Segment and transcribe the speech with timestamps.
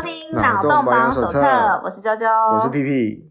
[0.00, 1.38] 收听脑洞保养手册，
[1.84, 3.30] 我是啾啾，我是屁屁。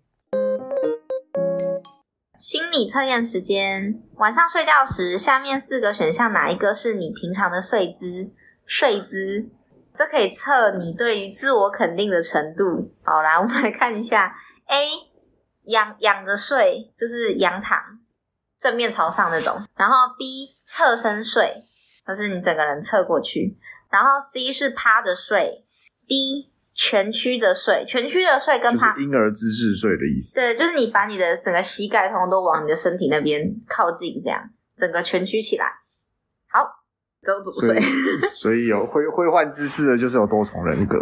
[2.37, 8.31] 心理测验时间，晚上睡觉时，下面四个选项哪一个是你平常的睡姿？
[8.67, 9.49] 睡姿，
[9.95, 12.93] 这可以测你对于自我肯定的程度。
[13.03, 14.35] 好，来， 我们来看一下
[14.67, 14.89] ：A，
[15.63, 17.79] 仰仰着睡，就是仰躺，
[18.59, 21.63] 正面朝上那种；然后 B，侧身睡，
[22.05, 23.57] 就是你整个人侧过去；
[23.89, 25.65] 然后 C 是趴着睡。
[26.07, 26.51] D
[26.81, 30.35] 蜷曲着睡，蜷曲着睡跟趴，就是婴儿姿势睡的意思。
[30.39, 35.65] 对，就是你把你的整个膝盖通通都往你的身体那边靠近，这样整个蜷曲起来。
[36.47, 36.63] 好，
[37.21, 37.83] 都怎么睡？
[38.31, 40.97] 所以有会会换姿势的，就是有多重人格，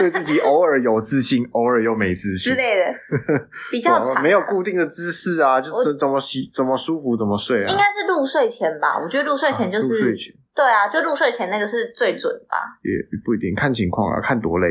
[0.00, 2.92] 对自己偶尔有自信，偶尔又没自信之类的，
[3.70, 7.70] 比较长、啊，没有固定的姿势啊，就怎怎么洗怎么舒服怎么睡啊？
[7.70, 8.98] 应该是入睡前吧？
[9.00, 10.34] 我觉得入睡前就是、啊、入睡前。
[10.52, 12.58] 对啊，就入睡前那个是最准吧？
[12.82, 12.90] 也
[13.24, 14.66] 不一定，看情况啊，看多累。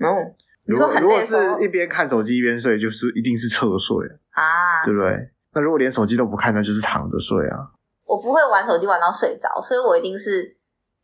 [0.00, 0.34] 哦，
[0.66, 3.96] 如果如果是一边看手机一边睡，就是一定是侧睡
[4.30, 5.30] 啊，对不对？
[5.54, 7.72] 那如果连手机都不看，那就是躺着睡啊。
[8.04, 10.56] 我不会玩手机玩到睡着，所以我一定是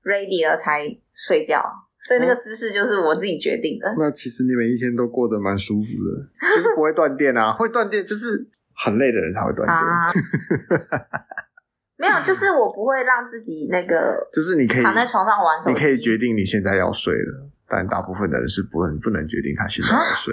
[0.05, 0.85] ready 了才
[1.15, 1.63] 睡觉，
[2.07, 3.89] 所以那个姿势就是我自己决定的。
[3.89, 9.77] 嗯、那其实你每一天都过得蛮舒服的， 就是不会断电啊，会断电就是很累的人才会断电。
[9.79, 10.13] 啊
[11.97, 20.33] 没有，就是我不会让自己那个，就是你可以躺在床上玩手机，你可以决定你现在要睡了，但大部分的人是不能不能决定他现在要睡。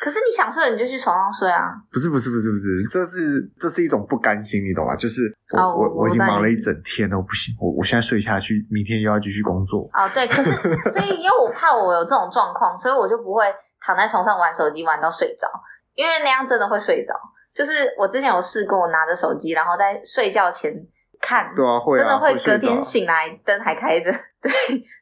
[0.00, 1.74] 可是你想睡，你就去床上睡啊！
[1.90, 4.94] 不是不是不是不是，这是这是一种不甘心，你懂吗？
[4.94, 9.90] 就是我、哦、我我已经忙了一整天了，不行，我我现在睡下去，明天又要继续工作。
[9.92, 10.50] 哦，对，可是
[10.92, 15.48] 所以因为我怕我有这种状况，所以我就不会躺在床上玩手机玩到睡着，
[15.94, 17.12] 因为那样真的会睡着。
[17.52, 20.72] 就是我之前有试过，我拿着手机，然后在睡觉前
[21.20, 24.50] 看，对啊，会啊，真的会隔天醒来灯还开着， 对，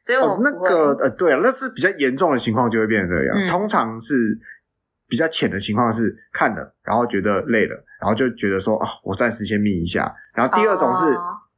[0.01, 4.15] 所以我、哦、那个呃，对啊，那是比较严重的情况就会变成这样，嗯、通常是
[5.07, 11.05] 比较浅的情况是看了，然后觉得累了，然后就觉得说啊，我暂时先眯一下，然后第二种是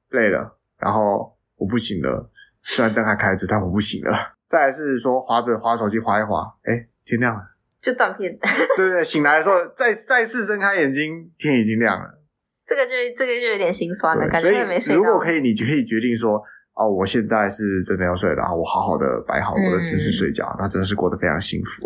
[0.09, 2.29] 累了，哦、然后我不行了，
[2.63, 7.41] 虽然灯还开着，但我不行了，再来是说划着划手机划一划，哎，天亮了。
[7.81, 8.35] 就断片，
[8.75, 12.19] 对对，醒来的时候再再次睁开眼睛，天已经亮了。
[12.67, 14.93] 这个就这个就有点心酸了，感觉没睡。
[14.93, 16.43] 如果可以，你就可以决定说，
[16.79, 21.85] 哦，我现在是真的要睡了，然后我好好的摆好我的姿势睡觉，嗯、那真的是过得非常幸福。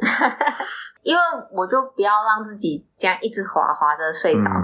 [1.01, 1.21] 因为
[1.51, 4.63] 我就不要让自己这样一直滑滑着睡着，嗯、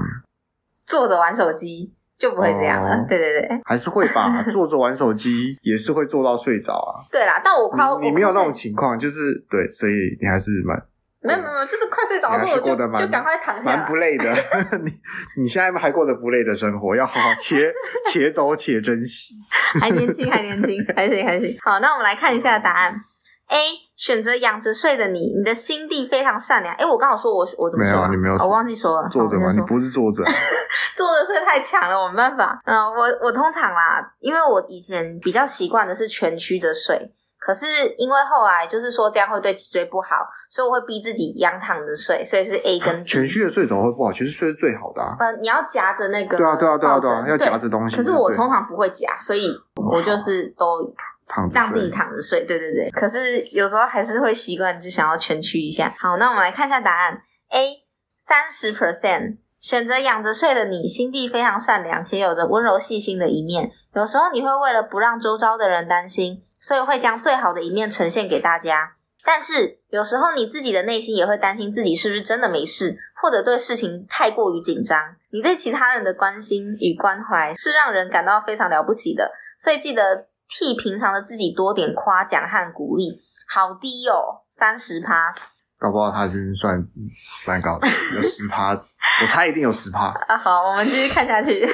[0.85, 2.91] 坐着玩手机就不会这样了。
[2.91, 7.09] 哦、对对对，还是会吧， 坐着玩手机也是会做到睡着啊。
[7.11, 10.79] 对啦，但我夸你，你没有那种情况，就是对，所以你还是蛮。
[11.21, 13.77] 没有没有，就是快睡着的时候，我就就赶快躺下来。
[13.77, 14.31] 蛮不累的，
[14.83, 14.91] 你
[15.41, 17.73] 你现在还过着不累的生活，要好好且
[18.07, 19.35] 且走且珍惜。
[19.79, 21.57] 还年轻，还年轻， 还行还行。
[21.61, 22.95] 好，那我们来看一下答案。
[23.49, 23.57] A
[23.97, 26.73] 选择仰着睡的你，你的心地非常善良。
[26.75, 27.95] 哎，我刚好说我我怎么说？
[27.95, 29.09] 没有，你没有说，我忘记说了。
[29.09, 29.51] 坐着吗？
[29.51, 30.23] 你不是坐着。
[30.95, 32.61] 坐着睡太强了，我没办法。
[32.65, 37.11] 嗯，我我通常啦，因为我以前比较习惯的是蜷曲着睡。
[37.49, 37.65] 可是
[37.97, 40.07] 因为后来就是说这样会对脊椎不好，
[40.51, 43.09] 所以我会逼自己仰躺着睡，所以是 A 跟 B。
[43.09, 44.13] 蜷曲的睡怎么会不好？
[44.13, 45.15] 其实睡是最好的啊。
[45.19, 46.37] 呃，你要夹着那个。
[46.37, 47.95] 对啊，对啊，对啊，对啊，要夹着东西。
[47.95, 50.93] 可是我通常不会夹，所以我就是都
[51.51, 52.45] 让自己躺着睡。
[52.45, 52.87] 对对对。
[52.91, 55.91] 可是有时候还是会习惯，就想要全曲一下。
[55.97, 57.19] 好，那我们来看一下答案。
[57.49, 57.77] A
[58.15, 63.71] 三十 percent 选择仰着睡的你，心地非常善良，且有着温柔细心的一面。
[63.95, 66.43] 有时候你会为了不让周遭的人担心。
[66.59, 68.93] 所以会将最好的一面呈现给大家，
[69.23, 75.15] 但是有时候你自己的内心也会担心自己是不是真的没事，或者对事情太过于紧张。
[75.31, 83.21] 你对其他人的关心与关怀是让人感到非常了不起的，所以记得替平常的自己多点夸奖和鼓励。
[83.47, 85.33] 好低哦，三十趴，
[85.79, 86.77] 搞不好他是算
[87.47, 90.07] 蛮高的， 有十趴，我猜一定有十趴。
[90.27, 91.67] 啊，好，我们继续看下去。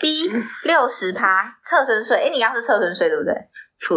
[0.00, 0.30] B
[0.64, 2.16] 六十趴，侧身睡。
[2.16, 3.34] 诶，你刚刚是侧身睡对不对？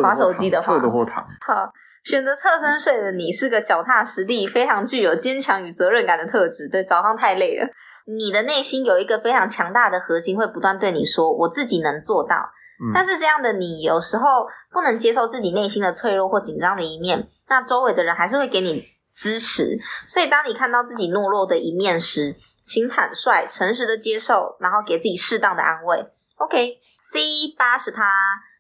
[0.02, 1.26] 滑手机的话，侧的或躺。
[1.46, 1.72] 好，
[2.04, 6.68] 选择侧身睡的你是个脚踏实地、非常具有坚强与责任感的特质。
[6.68, 7.68] 对，早上太累了。
[8.06, 12.36] 你的内心有一个非常强大的核心，会不断对你说：“我自己能做到。”
[12.82, 12.92] 嗯。
[12.94, 18.84] 但是这样的你，有时候不能接受自己内心的脆弱或紧张的一面，那周围的人还是会给你
[19.16, 19.78] 支持。
[20.08, 26.08] 所以，当你看到自己懦弱的一面时，请坦率、诚实的接受，然后给自己适当的安慰。
[26.38, 28.02] OK，C 八十趴。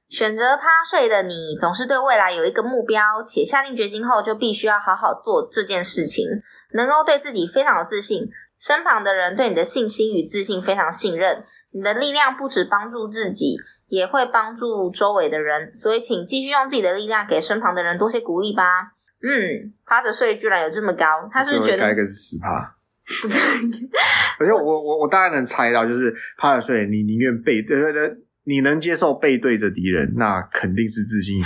[0.10, 6.26] 选择趴睡的你，总是对未来有一个目标，且下定决心后就必须要好好做这件事情，
[6.74, 8.28] 能够对自己非常有自信，
[8.60, 13.56] 身旁的人对你的信心与自信非常信任，你的力量不止帮助自己，
[13.88, 18.64] 也会帮助周围的人，所以请继续用自己的力量给身旁的人多些鼓励吧。
[19.22, 22.76] 嗯，趴着睡居然有这么高，他是不是觉得该个是十趴？
[24.40, 28.16] 而且我我我大概能猜到，就是趴着睡，你宁愿背对对对，
[28.50, 31.42] 你能接受背对着敌人，那肯定是自信一。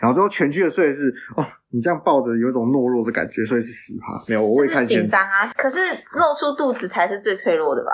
[0.00, 4.24] 然后之后全区的睡是哦，你这样抱着有一种懦弱的感觉，所以是十趴。
[4.26, 5.52] 没有，我会看紧张啊。
[5.54, 5.78] 可是
[6.12, 7.90] 露出肚子才是最脆弱的吧？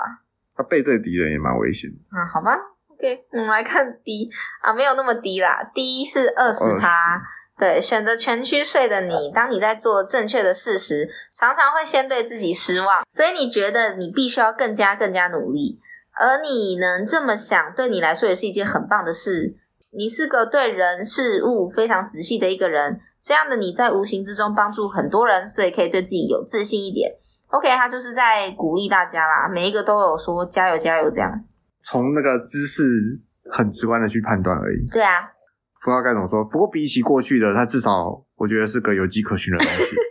[0.55, 1.97] 他背对敌人也蛮危险的。
[2.11, 2.57] 嗯，好吧
[2.87, 4.29] ，OK，我们来看 D
[4.61, 7.21] 啊，没有那么低啦，D 是二十趴。
[7.59, 15.79] 对，选择全区睡的你，当你在做正确的事时，常常会先对自己失望，所以你觉得你必须要更加更加努力。
[16.21, 19.55] 而你能这么想，对你来说也是一件很棒的事。
[19.91, 27.11] 你是个对人事物非常仔细的一个人，这样的你在无形之中帮助很多人，所以可以对自己有自信一点。
[27.47, 31.43] OK，他就是在鼓励大家啦，每一个都有说加油加油这样。
[31.81, 32.83] 从那个姿势
[33.51, 34.87] 很直观的去判断而已。
[34.91, 35.23] 对啊。
[35.83, 39.95] 不知道该怎么说，不过比起过去的，他至少我觉得是个有迹可循的东西。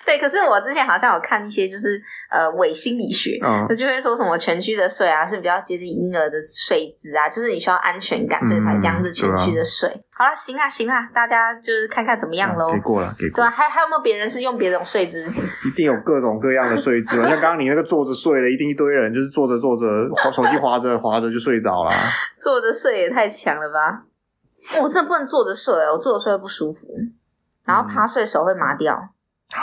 [0.06, 2.00] 对，可是我之前好像有看一些，就是
[2.30, 9.88] 呃伪心理学，嗯，就会说什么全区的睡啊是比较接近婴儿的睡姿啊，就是你需要安全感，所以才这样子全区的睡。
[10.10, 12.72] 好了，行啊行啊，大家就是看看怎么样喽。
[12.72, 13.44] 给过了，给过了。
[13.44, 15.22] 对啊，还还有没有别人是用别种睡姿？
[15.64, 19.86] 一定有各种各样的睡姿，像刚刚你那个坐着睡了，一定一堆人就是坐着坐着，
[20.32, 21.90] 手机滑着滑着就睡着了。
[22.38, 24.02] 坐着睡也太强了吧！
[24.82, 26.88] 我真的不能坐着睡，我坐着睡会不舒服，
[27.64, 28.98] 然后趴睡手会麻掉，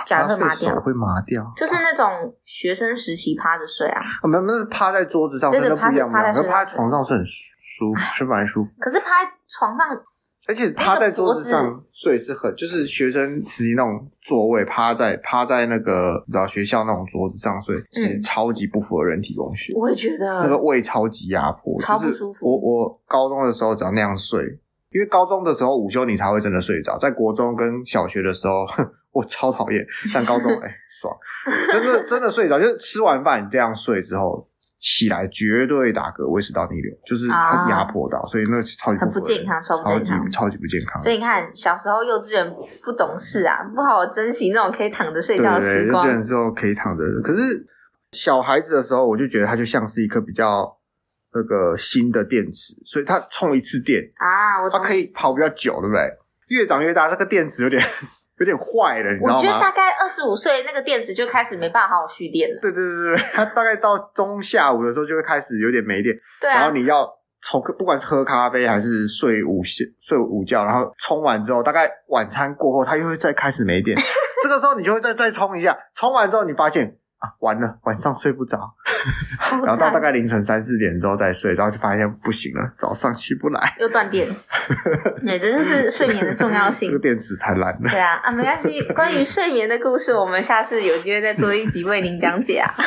[0.05, 4.01] 脚会麻掉，会麻掉，就是那种学生时期趴着睡啊。
[4.23, 6.11] 没有，那是趴在桌子上，真的不一样。
[6.11, 8.69] 趴在趴在床上是很舒服，是蛮舒服。
[8.79, 9.87] 可是趴在床上，
[10.47, 19.73] 而且趴在桌子上睡是很，就是学生时期那种座位，趴在趴在那个你知道学校那种桌子上睡，其实超级不符合人体工学。
[19.75, 22.45] 我也觉得那个胃超级压迫，超不舒服。
[22.45, 24.59] 我我高中的时候只要那样睡。
[24.89, 28.65] 因为高中的时候午休你才会真的睡着，在国中跟小学的时候，
[29.17, 29.85] 我超讨厌。
[30.13, 31.15] 但高中 哎、欸，爽，
[31.71, 34.47] 真的真的睡着，就是吃完饭你这样睡之后
[34.77, 41.01] 起来绝对打嗝，胃食道逆流，就是很压迫到，所以那个超级不，很不健康，超不健康，超级不健康。
[41.01, 42.53] 所以你看，小时候幼稚园
[42.83, 46.05] 不懂事啊，不好好珍惜那种可以躺着睡觉的时光。
[46.05, 47.65] 幼稚园之后可以躺着，可是
[48.11, 50.75] 小孩子的时候，我就觉得它就像是一颗比较。
[51.33, 56.01] 那个新的电池，所以它充一次电啊，它可以跑比较久，对不对？
[56.47, 57.79] 越长越大，这个电池有点
[58.39, 59.37] 有点坏了，你知道吗？
[59.37, 62.59] 我觉得大概二十五岁那个电池就开始没办法好好蓄电了。
[62.61, 66.15] 对对对对，它大概到中下午的时候就会开始有点没电。
[66.39, 66.59] 对啊。
[66.59, 67.07] 然后你要
[67.41, 69.61] 从不管是喝咖啡还是睡午
[69.99, 73.97] 睡午觉，然后充完之后，大概晚餐过后，它又会再开始没电。
[74.43, 76.97] 这个时候你就会再再充一下，充完之后你发现。
[77.27, 78.73] 啊，完了，晚上睡不着，
[79.63, 84.27] 然后到大概凌晨三四点之后再睡，然后就发现不行了，早上起不来，又断电。
[85.25, 86.89] 对，这就是睡眠的重要性。
[86.89, 87.89] 这个电池太烂了。
[87.89, 88.81] 对啊，啊，没关系。
[88.93, 92.73] 关于睡眠的故事，我们下次有机会再做一集为您讲解啊。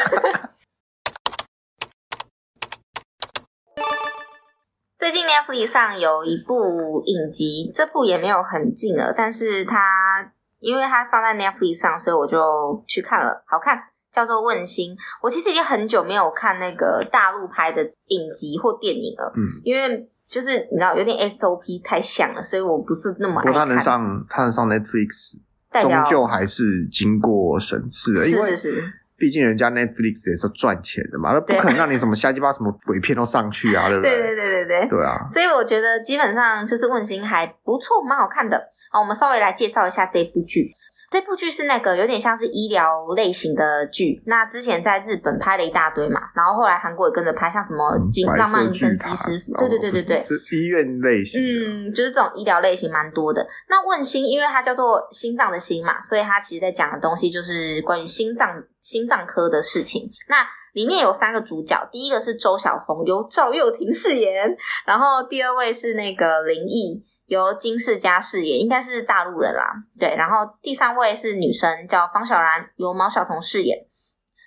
[4.96, 13.89] 最近 Netflix 上有一部影集，这部也没有很近了，但是它因为它放在 Netflix 上，所以我就去看了，好看。
[14.12, 23.52] 叫做问心，我其实已经很久没有看那个大陆拍的影集或电影了，嗯，因为就是你知道有点 SOP 太像了，所以我不是那么爱看。
[23.52, 25.38] 不过他能上，他能上 Netflix，
[25.80, 34.10] 终究还是经过审视的，是是是，毕竟人家 Netflix 也是赚钱的嘛，那不可能让你什么瞎鸡巴什么鬼片都上去啊， 对不对？
[34.10, 38.58] 对对对对对，对啊，所以我觉得基本上就是问心还不错，蛮好看的。
[38.90, 40.72] 好，我们稍微来介绍一下这部剧。
[41.12, 47.98] 这部剧是那个有点像是医疗类型的剧，那之前在日本拍了一大堆嘛，然后后来韩国也跟着拍，像什么
[48.36, 53.44] 《浪漫医生金师傅》，对对对对对，是医院类型，嗯，就是这种医疗类型蛮多的。
[53.68, 60.10] 那问心，因为它叫做心脏的心嘛，所以它其实在讲的东西就是关于心脏心脏科的事情。
[60.28, 64.56] 那里面有三个主角，第一个是周晓峰，由赵又廷饰演，
[64.86, 67.06] 然后第二位是那个林毅。
[67.26, 69.72] 由金世佳饰演，应该是大陆人啦。
[70.00, 73.86] 对，然后第三位是女生，叫方小然，由毛晓彤饰演。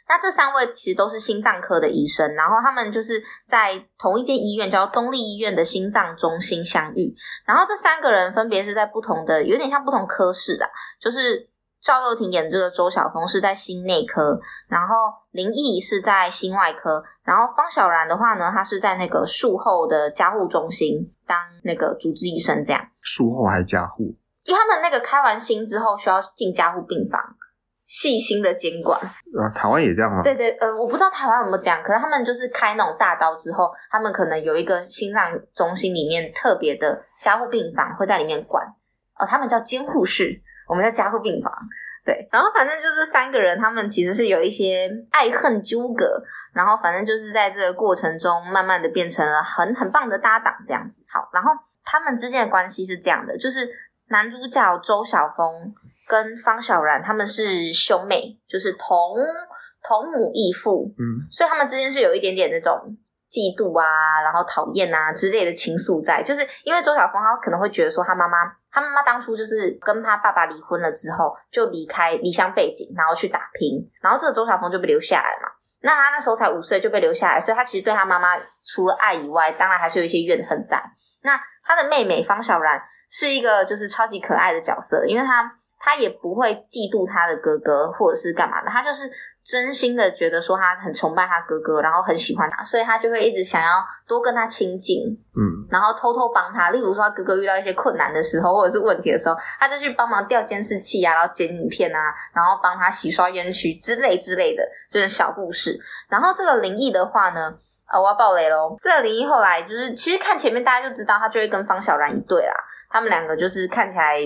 [0.05, 7.15] 那这三位其实都是心脏科的医生，然后他们就是在同一间医院，叫东丽医院的心脏中心相遇。
[7.45, 11.52] 然后这三个人分别是在不同的，有点像不同科室的，就是。
[11.83, 14.95] 赵又廷演这个周晓峰是在心内科，然后
[15.31, 22.81] 林毅是在心外科，然后方小然的话呢，他是在那个术后的加护中心当那个主治医生，这样。
[23.01, 24.15] 术后还加护？
[24.45, 27.21] 因为他们那个开完心之后需要进加护病房，
[27.85, 28.97] 细心的监管。
[29.01, 30.23] 啊，台湾也这样吗？
[30.23, 38.65] 对对，呃，我不知道台湾有没有这样，可是他们就是开那种大刀之后，他们可能有一个心脏中心里面特别的加护病房会在里面管，
[39.19, 40.41] 哦，他们叫监护室。
[40.67, 41.51] 我们叫加护病房。
[42.05, 46.22] 对，然后反正就是三个人，他们其实是有一些爱恨纠葛，
[46.53, 51.01] 然后反正就是在这个过程中，慢慢的变成了很很棒的搭档这样子。
[51.08, 51.51] 好，然后
[51.86, 53.70] 他们之间的关系是这样的，就是
[54.10, 55.74] 男主角周晓峰
[56.08, 59.15] 跟方小然他们是兄妹，就是同
[59.82, 62.98] 同母异父，嗯，所以他们之间是有一点点那种。
[63.34, 68.38] 嫉妒啊，然后讨厌啊之类的情愫在，就是因为周晓峰他可能会觉得说他妈妈，
[68.74, 75.48] 他妈妈当初就是跟他爸爸离婚了之后就离开离乡背井，然后去打拼，然后这个周晓峰就被留下来嘛。
[75.82, 78.30] 那他那时候才五岁就被留下来，所以他其实对他妈妈
[78.65, 80.84] 除了爱以外，当然还是有一些怨恨在。
[81.22, 85.50] 那他的妹妹方小然是一个就是超级可爱的角色，因为他
[85.80, 89.12] 他也不会嫉妒他的哥哥或者是干嘛的，他就是。
[89.43, 95.03] 真心的觉得说他很崇拜他哥哥，然后很喜欢他，所以他就会一直想要多跟他亲近，
[95.35, 96.69] 嗯，然后偷偷帮他。
[96.69, 102.00] 例如说他哥哥遇到一些困难的时候或者是问题的时候，他就去帮忙调监视器啊，然后剪影片啊，
[102.33, 105.77] 然后帮他洗刷冤屈之类之类的，就是小故事。
[106.07, 107.53] 然后这个灵异的话呢，
[107.91, 108.77] 呃，我要爆雷喽。
[108.79, 112.53] 这个灵异后来就是，其实看前面大家就知道，他就会跟方小然一对啦，
[112.89, 114.19] 他们两个就是看起来。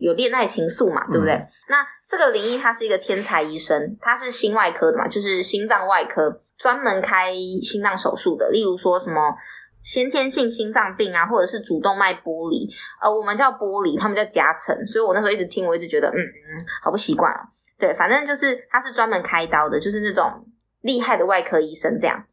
[0.00, 1.34] 有恋爱情愫嘛，对不对？
[1.34, 8.48] 嗯、那这个林毅他是一个天才医生，他是心外科的嘛，就是心脏外科，专门开心脏手术的。
[8.50, 9.34] 例如说什么
[9.82, 12.68] 先天性心脏病啊，或者是主动脉剥离，
[13.00, 14.74] 呃，我们叫剥离，他们叫夹层。
[14.86, 17.40] 所以我那时候一直听，我一直觉得，嗯嗯，好不习惯啊。
[17.78, 20.46] 对，反正就是他是专门开刀的，就是那种
[20.82, 22.24] 厉害的外科医生这样。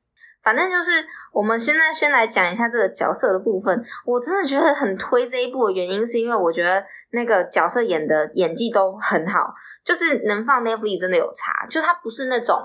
[0.44, 0.92] 反正就是，
[1.38, 3.86] 我们现在先来讲一下这个角色的部分。
[4.04, 9.54] 我真的觉得很推这一部的原因，是因为我觉得那个角色演的演技都很好，
[9.86, 11.68] 就是能放 Netflix 真的有差。
[11.70, 12.58] 就它不是那种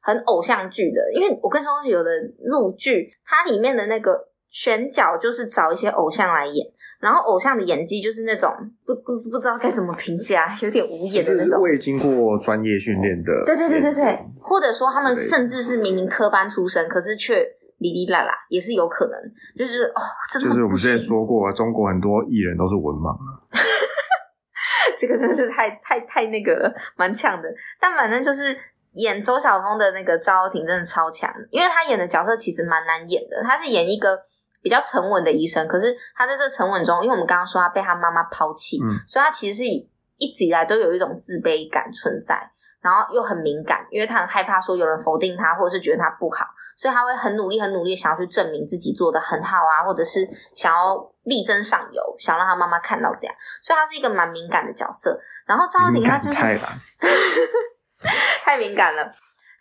[0.00, 2.10] 很偶像剧的，因为我跟你说，有的
[2.44, 6.64] 陆剧它里面的那个选角就是找一些偶像来演，
[7.00, 8.48] 然后偶像的演技就是那种
[8.86, 13.42] 不不不知道该怎么评价，有点无言的那种，未经过专业训练的。
[13.44, 17.44] 对对对对对，或者说他们甚至是明明科班出身，可是却
[17.80, 19.18] 哩哩啦啦，也是有可能。
[19.58, 23.42] 就是哦，真的就是我们之前说过，中国很多艺人都是文盲啊。
[24.96, 27.48] 这个真是太太太那个蛮强的，
[27.80, 28.56] 但反正就是
[28.92, 34.16] 演周晓峰的那个赵又廷真的超强，因为他演的角色其实蛮难演的，他是演一个。
[34.62, 42.36] 比较沉稳的医生，可是他在这沉稳中，因为我们刚刚说他被他妈妈抛弃，嗯，所以他其实是一直以来都有一种自卑感存在，
[42.82, 46.44] 然后又很敏感，因为他很害怕说有人否定他，或者是觉得他不好，
[46.80, 55.20] 所以他会很努力、很努力想要去证明自己做的很好啊，或者是想要力争上游，想让他妈妈看到这样，所以他是一个蛮敏感的角色。
[55.44, 56.58] 然后赵又廷他就是太，
[58.42, 59.12] 太敏感了。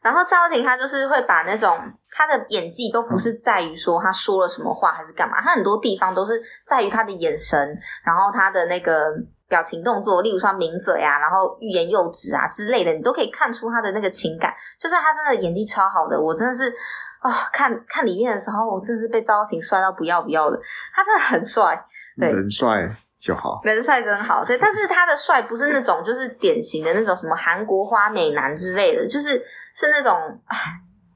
[0.01, 1.77] 然后赵又廷他就是会把那种
[2.09, 9.07] 他的演技都不是在于说他说了什么话还是干嘛，他很多地方都是在于他的眼神，然后他的那个
[9.49, 14.53] 表情动作，例如说抿嘴啊，然后欲言又止啊之类的，你都可以看出他的那个情感。
[14.79, 16.73] 就是他真的演技超好的，我真的是
[17.19, 20.59] 啊、哦，看看里面的时候，我真的是被赵又廷帅到不要不要的，
[20.93, 21.85] 他真的很帅，
[22.19, 22.95] 对，人帅。
[23.19, 29.37] 就好，人帅真好，对，但是他的帅不是那种就是典型的那种什么韩国花美男之类的，就是
[29.75, 30.17] 是那种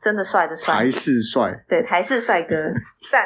[0.01, 2.55] 真的帅的帅，台式帅，对，台式帅哥
[3.09, 3.25] 赞。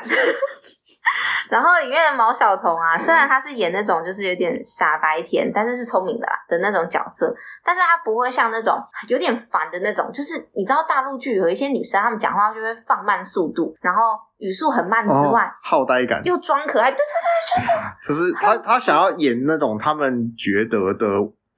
[1.50, 8.78] 然后里面的毛晓彤啊，虽然他是演那种就是有点傻白甜，但是是聪明的啦的那种角色，但是他不会像那种
[9.08, 14.02] 有点烦的那种，就是你知道大陆剧有一些女生，她们讲话就会放慢速度，然后
[14.38, 21.08] 语速很慢之外，好呆感，又装可爱，对对对，就是， 可是他他想要演那种他们觉得的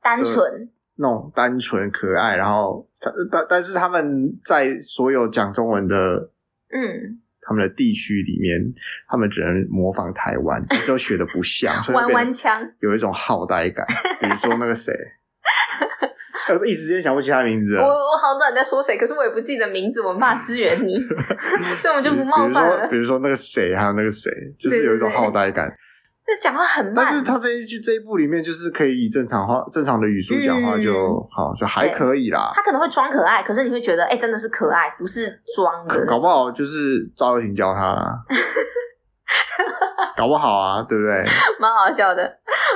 [0.01, 5.95] 单纯，那种单纯可爱，然后他但但是他们在所有讲中文的，
[6.71, 7.21] 嗯。
[7.49, 8.61] 他们的地区里面，
[9.07, 13.83] 他们只能模仿台湾， 都学的不像，弯弯腔，有一种好呆感。
[14.21, 14.93] 比如说那个谁，
[16.63, 17.81] 一时间想不起他名字了。
[17.81, 20.99] 我我好知道你在说谁，可是我也不记得名字，我没办法支援你，
[21.75, 22.87] 所以我们就不冒犯了。
[22.87, 25.75] 比如说，比如说那个谁，还有那个谁，就是有一种好呆感。
[26.29, 32.51] 就讲话很慢，但是他这一句这一部里面就是可以以正常话、正常的语速讲话就、嗯、好，就还可以啦。
[32.53, 36.05] 他可能会装可爱，可是你会觉得，哎、欸，真的是可爱，不是装的。
[36.05, 38.21] 搞不好就是赵又廷教他啦，
[40.15, 41.25] 搞不好啊，对不对？
[41.59, 42.23] 蛮好笑的。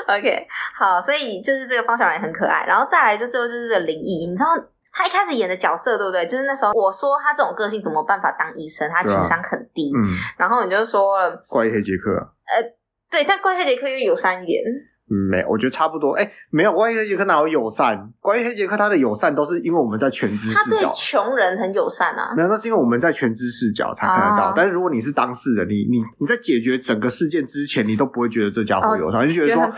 [0.07, 4.47] OK，好，所以就是这个方小然也很可爱，然后再来就是就是这个灵异，你知道
[4.91, 6.25] 他一开始演的角色对不对？
[6.25, 8.89] 就是那时候我说他这种个性怎么办法当医生？
[8.89, 12.73] 他情商很低，啊、嗯，然后你就说了怪医黑杰克，呃。
[13.13, 14.63] 对，但怪兽杰克又有三眼。
[15.05, 16.13] 没，我觉得差不多。
[16.13, 18.09] 哎，没有，关于黑杰克哪有友善？
[18.19, 20.77] 关于黑杰克，他的友善都是因为我们在全知视角。
[20.77, 22.33] 他对穷人很友善啊。
[22.35, 24.49] 没有，那是因为我们在全知视角才看得到。
[24.49, 29.71] 哦、但是如果你是当事人，你你你在解决整个事件之前，你都不会觉得这家伙友善，哦、你就觉得说，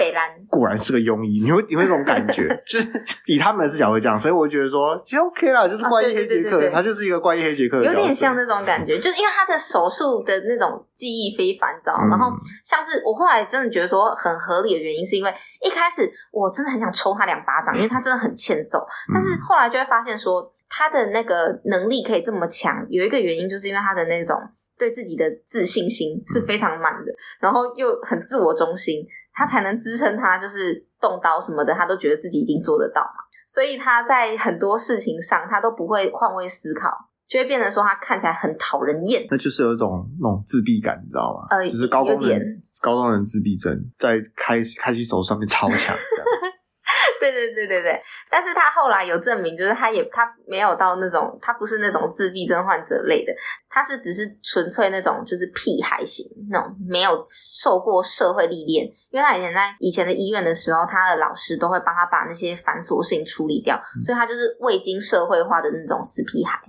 [0.47, 1.41] 果然是个庸医。
[1.43, 2.87] 你会你会这种感觉， 就是
[3.25, 12.03] 以他们的视角会这样，所以我觉得说其实 OK 啦，就是怪医黑杰克，他就是一个怪医黑杰克，有点像那种感觉，就是因为他的手术的那种技艺非凡，知道吗？
[12.05, 12.31] 嗯、然后
[12.63, 16.05] 像是我后来真的觉得说很合理的原因，是因为一开始。
[16.31, 18.85] 我真的很想抽他两巴掌，因为他真的很欠揍。
[19.13, 24.37] 但是后来就会发现说，他的那个能力可以这么强，有一个原因就是因为他的那种
[24.77, 33.23] 对自己的自信心是非常满的，然后又很自我中心，他才能支撑他就是动刀什么的，他都觉得自己一定做得到嘛。
[33.47, 36.89] 所以他在很多事情上，他都不会换位思考。
[37.27, 41.47] 就会变成说他看起来很讨人厌，那就是有一种那种自闭感，你知道吗？
[41.49, 42.39] 呃，就是高中人
[42.81, 45.95] 高中人自闭症，在开开机手上面超强，
[47.19, 47.99] 对对对对对。
[48.29, 53.33] 但是他后来有证明，就是他也他没有到那种，他不是那种自闭症患者类的，
[53.69, 58.85] 他是只是纯粹那种就是屁孩型那种，没有受过社会历练。
[59.09, 66.59] 因为他以前在以前的医院的时候，他的老师都会帮他把那些繁琐事情处理掉，嗯、所以他就是未经社会化的那种死屁孩。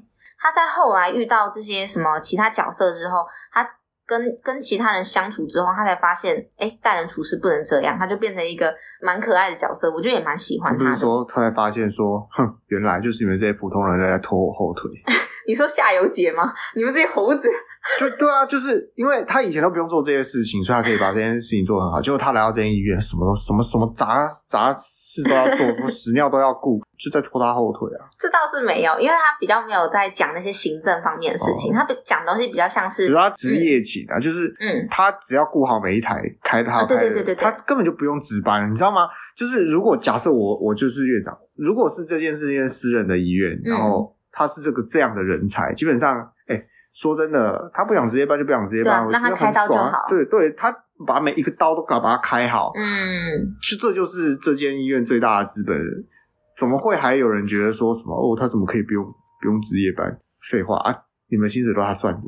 [0.46, 3.68] 他在后来遇到这些什么其他角色之后，他
[4.06, 8.72] 跟跟其他人相处之后，他才发现，哎、欸，待人处事不能这样，他就变成一个
[9.02, 10.90] 蛮可爱的角色，我觉得也蛮喜欢他的。
[10.90, 14.88] 不是说他才发现说，哼，原来就是你们这些普通人在拖我后腿。
[15.48, 16.54] 你说夏油杰吗？
[16.76, 17.48] 你们这些猴子？
[17.98, 22.00] 就对啊，就是因为他以前都不用做这些事情，所以他可以把这件事情做很好。
[22.00, 28.04] 结果他来到这间医院，什么都什么什么杂杂事都要做，什么屎尿都要顾，就在拖他后腿啊。
[28.18, 39.08] 这倒是没有，因为他比较没有在讲那些行政方面的事情，哦、他讲东西比较像是，比如他职业型啊，嗯、就是嗯，他只要顾好每一台开他开的，对对对对，他根本就不用值班，你知道吗？
[39.36, 44.12] 就是如果假设我我就是院长，如果是这件事件私人的医院，嗯、然后。
[44.38, 46.30] 他是这个这样的人才，基本上，
[46.96, 50.06] 说真的，他不想值夜班就不想值夜班，让他开刀就好。
[50.08, 50.74] 对对，他
[51.06, 55.76] 把每一个刀都搞把它开好，嗯，就这就是这间医院最大的资本。
[56.56, 58.14] 怎么会还有人觉得说什么？
[58.16, 60.18] 哦，他怎么可以不用不用值夜班？
[60.50, 60.96] 废话啊，
[61.28, 62.22] 你们薪水都他赚的，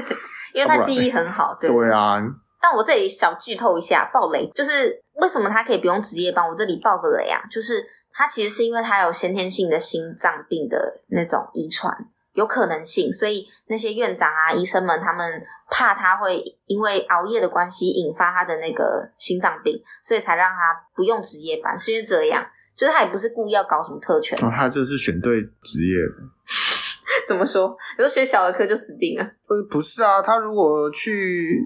[0.54, 2.18] 因为他记忆很好， 对对啊。
[2.62, 6.48] 但我这里小剧透一下，爆雷，就是为什么他可以不用值夜班？
[6.48, 7.84] 我这里爆个雷啊，就是。
[8.10, 10.76] 他其实是因为他有先天性的心脏病的
[11.10, 11.94] 那种遗传，
[12.38, 21.76] 有可能性，所以那些院长啊、医生们他们怕他会因为熬夜的关系引发他的那个心脏病，所以才让他不用值夜班。
[21.76, 22.46] 是因为这样，
[22.76, 24.38] 就是他也不是故意要搞什么特权。
[24.46, 26.30] 哦，他这是选对职业了。
[27.26, 27.70] 怎么说？
[27.96, 29.28] 比如果学小儿科就死定了？
[29.48, 31.60] 不是，不是啊，他如果去。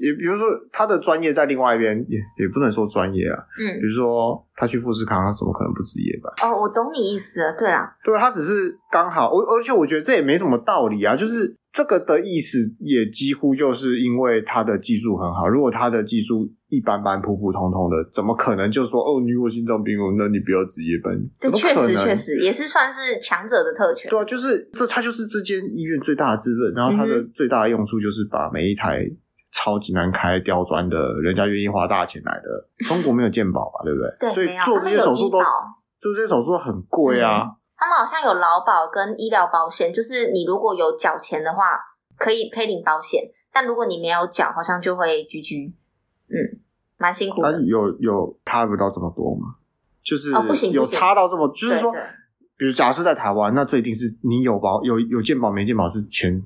[0.00, 3.36] 也比如说，他的专业在另外一边，也也不能说专业啊。
[3.58, 6.32] 嗯，比如说他去富士康，他怎么可能不值夜班？
[6.48, 7.56] 哦，我懂你意思了。
[7.58, 11.16] 对啊，对，他只是刚好，我而且我觉得这也没什么道理啊。
[11.16, 15.48] 就是这个的意思，也几乎就是因为他的技术很好。
[15.48, 21.18] 如果他的技术一般般、普普通通的，怎么可能就说哦，你有心脏病哦，那你不要值夜班？
[21.40, 24.10] 对，确实确实也是算是强者的特权。
[24.10, 26.74] 对啊，就是这，他就是这间医院最大的资本。
[26.74, 29.08] 然后他的最大的用处就是把每一台。
[29.50, 32.68] 超级难开刁钻的，人家愿意花大钱来的。
[32.86, 33.80] 中国没有健保吧？
[33.84, 34.08] 对不对？
[34.20, 35.38] 对，所以做这些手术都
[35.98, 37.50] 做这些手术很贵啊、嗯。
[37.76, 41.78] 他们好像有劳保跟医疗保险，就是你如果有缴钱的话，
[42.16, 45.72] 可以可以领保险，但如果你没有缴，好像就会居居。
[46.28, 46.60] 嗯，
[46.96, 47.60] 蛮辛苦的。
[47.62, 49.54] 有有差不到这么多吗？
[50.02, 50.32] 就是
[50.72, 51.92] 有差到这么，就是说，
[52.56, 56.42] 比如假设在台湾，那这一定是你有保有有健保没健保是钱。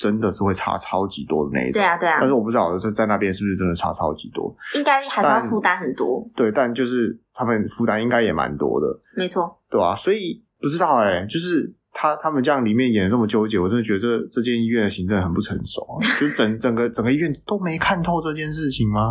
[0.00, 2.16] 真的是会差超级多的那一种，对啊对啊。
[2.18, 6.26] 但是我不知道在在那边是不是真的差超级多，应该还是要负担很多。
[6.34, 19.10] 对，但就是他们负担应该也蛮多的，没错，对啊，所以不知道哎、欸，就是他他们这样里面演的这么纠结，我真的觉得这这间医院的行政很不成熟啊，就是整整个整个医院都没看透这件事情吗？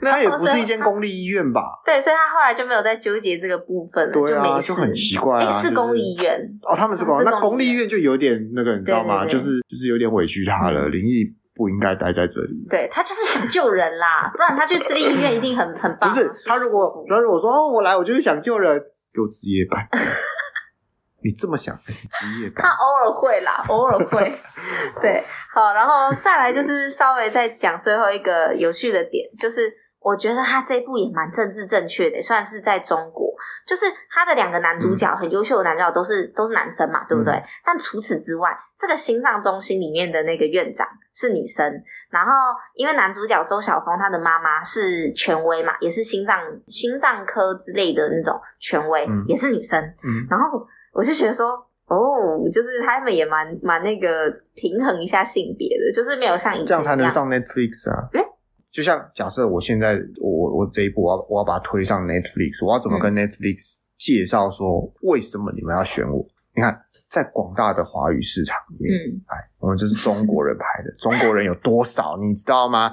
[0.00, 1.80] 他也不是一间公立医院吧？
[1.84, 5.50] 对，所以他后来就没有再纠结这个部分了，对啊，就就很奇怪啊。
[5.50, 9.26] 是公立医院哦，他们是公立，那公立医院就有点那个，你知道吗？
[9.26, 10.88] 就是就是有点委屈他了。
[10.88, 16.08] 林毅不应该待在这里，对，他就是想救人啦，不然他去私立医院一定很很棒。
[16.08, 18.80] 不是他如果他如果说哦，我来我就是想救人，
[19.12, 19.86] 给我值夜班。
[21.22, 22.64] 你这么想，值夜班？
[22.64, 24.40] 他偶尔会啦，偶尔会。
[25.02, 29.70] 对，好，然后再来就是稍微再讲最后一个有趣的点，就是。
[30.00, 33.34] 我觉得他这一部也蛮政治正确的，算是在中国，
[33.66, 37.34] 就是他的两个男主角、嗯、很优秀的男主角都是都是男生嘛，对不对？
[37.34, 41.70] 嗯、但除此之外，这个心脏中心里面的那个院长是女生，
[42.08, 42.32] 然后
[42.74, 51.50] 因为男主角周晓峰他的妈妈是权威嘛，也是心脏心脏科之类的那种权威，嗯、也是女生，嗯，然后我就觉得说，
[51.88, 58.24] 哦，就是他们也蛮蛮那个平衡一下性别的，就是没有像以前这样才能上 Netflix 啊，诶
[58.70, 66.20] 就像假设我现在我我这一部我要我要把它推上 Netflix，我要怎么跟 Netflix 介绍说为什么你们要选我？
[66.20, 72.92] 嗯、你看，在广大的华语市场里面，嗯，哎，我们这是中国人拍的，中国人有多少你知道吗？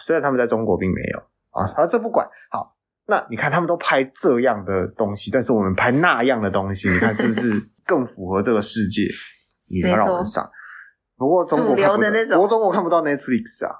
[0.00, 1.18] 虽然他们在中国并没有
[1.50, 9.02] 啊，啊，这不管好，那你看他们都拍这样的东西，但是我们拍那样的东西，你看是不是 更符合这个世界？
[9.68, 10.48] 你要让我们上，
[11.16, 13.74] 不过中国看不到，不过中国看不到 Netflix 啊，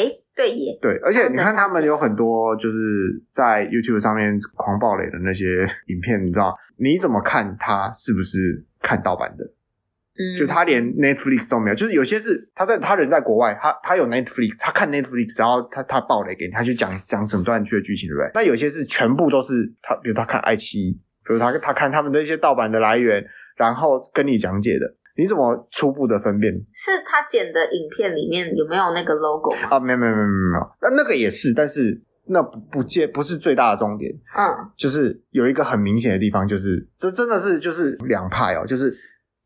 [0.00, 2.78] 诶对耶，对，而且你看他们有很多就是
[3.32, 9.44] 在 YouTube 上面狂暴雷的那些影片，你知道你怎么看他是不是看盗版的？
[10.18, 18.30] 嗯，就他连 Netflix 都没有，就是有些是他在他人在国外，他他有 Netflix，他看 Netflix，然后他他爆雷给你，他就讲讲整段剧的剧情，对不对？
[18.34, 20.92] 那有些是全部都是他，比如他看爱奇艺，
[21.26, 24.95] 比如他他看他们的一些盗版的来源，然后跟你讲解的。
[25.16, 26.52] 你怎么初步的分辨？
[26.72, 29.80] 是他剪的影片里面有没有那个 logo 啊？
[29.80, 34.12] 没有没有没有没有，那那个也是，但是那不不见不是最大的重点。
[34.36, 38.66] 嗯，就是有一个很明显的地方，就是这真的是就是两派哦。
[38.66, 38.94] 就是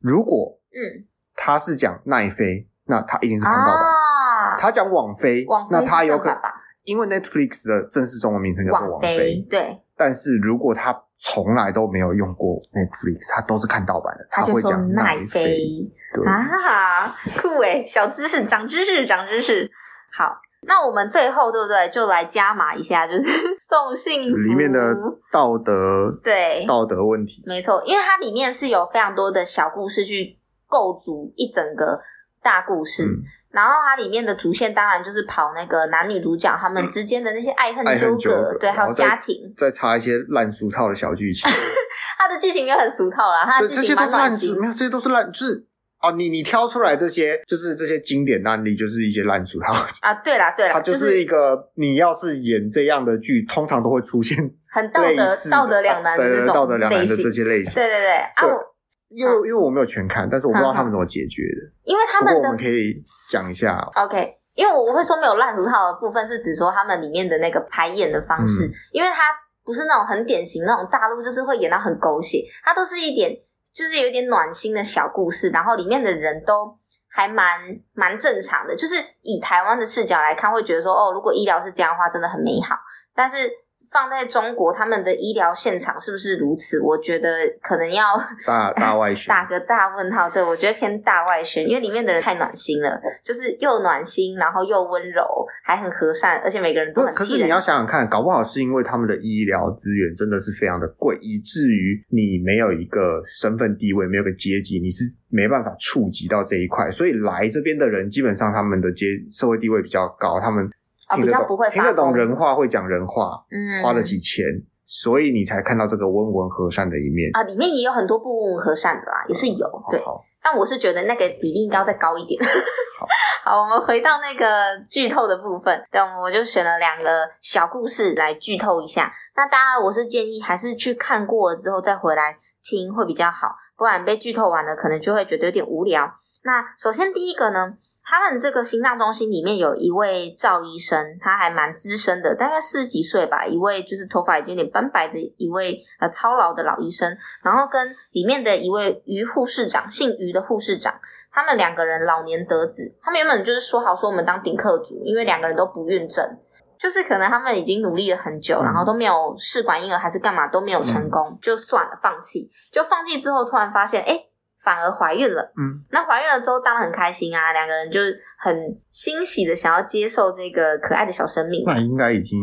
[0.01, 3.81] 如果嗯他是讲奈飞，那他一定是看到的。
[3.81, 6.37] 啊、他讲网飞，网飞那他有可能
[6.85, 9.79] 因为 Netflix 的正式中文名称叫做网飞，对。
[9.97, 14.27] 但是如果他从来都没有用过 Netflix，他都是看盗版的。
[14.31, 19.71] 他，他会讲奈飞，对啊，酷诶，小知识，长知识，长知识。
[20.13, 21.91] 好，那我们最后对不对？
[21.91, 23.23] 就来加码一下，就是
[23.61, 24.97] 送幸福里面的
[25.31, 32.01] 道德，对道德问题，没错，因为它里面是有非常多的小故事去构筑一整个
[32.43, 33.05] 大故事。
[33.05, 41.51] 嗯然后它里面的主线当然就是跑那个男女主角他们之间的那些爱恨纠葛，对，还有家庭，再插一些烂俗套的小剧情。
[42.17, 44.55] 它的剧情没有很俗套啦，它这些都是烂俗。
[44.55, 45.67] 没有，这些都是烂，就是
[46.01, 50.15] 哦，你你挑出来这些，就是这些经典案例，就是一些烂俗套啊。
[50.23, 54.39] 对啦，对啦，它就是一个你要是演这样的剧，通常都会出现
[54.71, 57.75] 很道德道德两难的这种道德两难的这些类型。
[57.75, 58.70] 对对对啊我。
[59.11, 61.73] 因为因为我没有全看，但是我不知道他们怎么解决的。
[61.83, 63.77] 因为他们的我们可以讲一下。
[63.97, 69.23] OK，因为我我会说没有烂俗套的部分，是指说他们里面的那个排演的方式，嗯、因为它
[69.65, 73.33] 不是那种很典型那种大陆就是会演到很狗血，它都是一点
[73.75, 77.61] 就是有一点暖心的小故事，然后里面的人都还蛮
[77.93, 82.77] 蛮正常的，就是以台湾的视角来看，会觉得说哦，如果医疗是这样的话，真的很美好，
[83.15, 83.51] 但是。
[83.91, 86.81] 放在中国，他们的医疗现场是不是如此？
[86.81, 87.29] 我觉得
[87.61, 88.05] 可能要
[88.47, 90.31] 大大外宣， 打个大问号。
[90.31, 95.25] 对，我觉得偏大外宣，因为里面的人太暖心了，就是又暖心，然后又温柔，
[95.65, 97.13] 还很和善，而且每个人都很。
[97.13, 106.89] 可是你要想想看，搞不好是因为他们的医疗资源真的是非常的贵，以至于你没有一个身份地位，没有个阶级，你是没办法触及到这一块。
[106.93, 110.71] 所以来这边的人，基本上他们的阶社会地位比较高，他们。
[111.17, 114.45] 听得懂，哦、听得懂人话，会讲人话，嗯，花得起钱，
[114.85, 117.43] 所以你才看到这个温文和善的一面啊。
[117.43, 120.01] 里面也有很多不温文和善的啦，也是有，好对。
[120.01, 122.41] 好但我是觉得那个比例应该要再高一点。
[122.99, 123.07] 好，
[123.45, 129.13] 好，我们回到那个剧透的部分，对，我就选了两个小故事来剧透一下。
[129.37, 136.11] 那当然，我是建议还是去看过了之后再回来听会比较好，不然被剧透完了，可能就会觉得有点无聊。
[136.43, 137.75] 那首先第一个呢？
[138.11, 143.47] 他们这个心脏中心里面有一位赵医生，他还蛮资深的，大概四十几岁吧。
[143.47, 150.93] 一位就是头发已经有点斑白的一位呃操劳的老医生，然后跟里面的一位于护士长，姓于的护士长，
[151.31, 152.93] 他们两个人老年得子。
[153.01, 156.37] 他们原本就是说好说我们当顶客族，因为两个人都不孕症，
[156.81, 162.51] 就是可能他们已经努力了很久，然后都没有试管婴儿还是干嘛都没有成功，就算了，放弃。
[162.73, 164.30] 就放弃之后，突然发现，哎。
[164.63, 168.55] 反而怀孕了，嗯，那怀孕了之后当然很开心啊，两个人就是很
[168.91, 171.65] 欣喜的想要接受这个可爱的小生命。
[171.67, 172.39] 那应该已经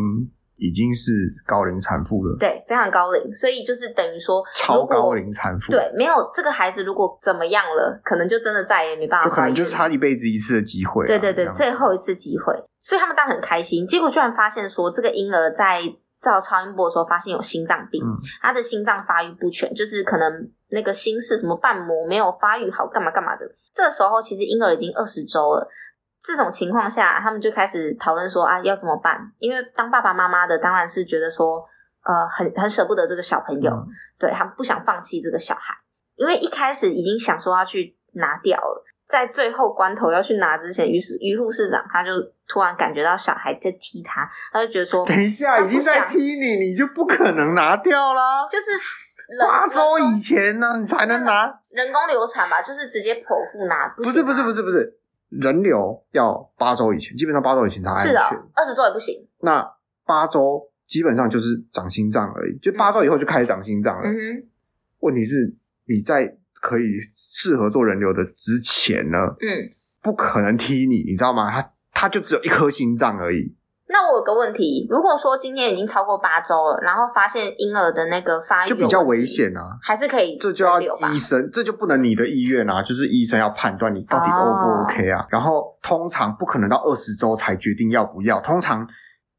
[0.55, 1.11] 已经是
[1.45, 15.81] 高龄产妇了，对，非常高龄，所以就是等于说超高龄产妇，对，没有这个孩子如果怎么样了，可能就真的再也没办法就可能就差一辈子一次的机会，对对对，最后一次机会，所以他们当然很开心，结果居然发现说这个婴儿在
[16.19, 20.49] 照超音波的时候发现有心脏病，嗯，他的心脏发育不全，就是可能。
[20.69, 23.45] 那个心室什么瓣膜没有发育好，干嘛干嘛的。
[23.73, 25.69] 这时候其实婴儿已经二十周了。
[26.19, 29.17] 这种情况下，他们就开始讨论说啊，要怎么办？
[29.37, 31.63] 因为当爸爸妈妈的当然是觉得说，
[32.03, 33.87] 呃很很舍不得这个小朋友，嗯、
[34.19, 35.75] 对他们不想放弃这个小孩，
[36.15, 42.11] 因为一开始已经想说要去拿掉了，在最后关头要去拿之前，于是于护士长他就
[42.47, 49.06] 突然感觉到小孩在踢他，他就觉得说，等一下已经在踢你，你就不可能拿掉啦，就是。
[49.39, 52.61] 八周以前呢，你才能拿人工流产吧？
[52.61, 53.87] 就是直接剖腹拿？
[53.97, 54.97] 不是不是不是不是，
[55.29, 58.13] 人流要八周以前，基本上八周以前才安全。
[58.13, 59.27] 是哦，二十周也不行。
[59.41, 59.69] 那
[60.05, 64.07] 八周基本上就是长心脏而已，就八周以后就开始长心脏了。
[64.07, 64.47] 嗯哼。
[64.99, 65.55] 问题是
[65.87, 69.17] 你在可以适合做人流的之前呢？
[69.41, 69.69] 嗯，
[70.01, 71.51] 不可能踢你，你知道吗？
[71.51, 73.55] 他他就只有一颗心脏而已。
[73.89, 88.87] 那我有个问题，如果说今天已经超过八周了，然后发现婴儿的那个发育就比较危险啊，还是可以，这就要医生，这就不能你的意愿啊，就是医生要判断你到底 O 不 OK 啊，哦、然后通常不可能到二十周才决定要不要，通常。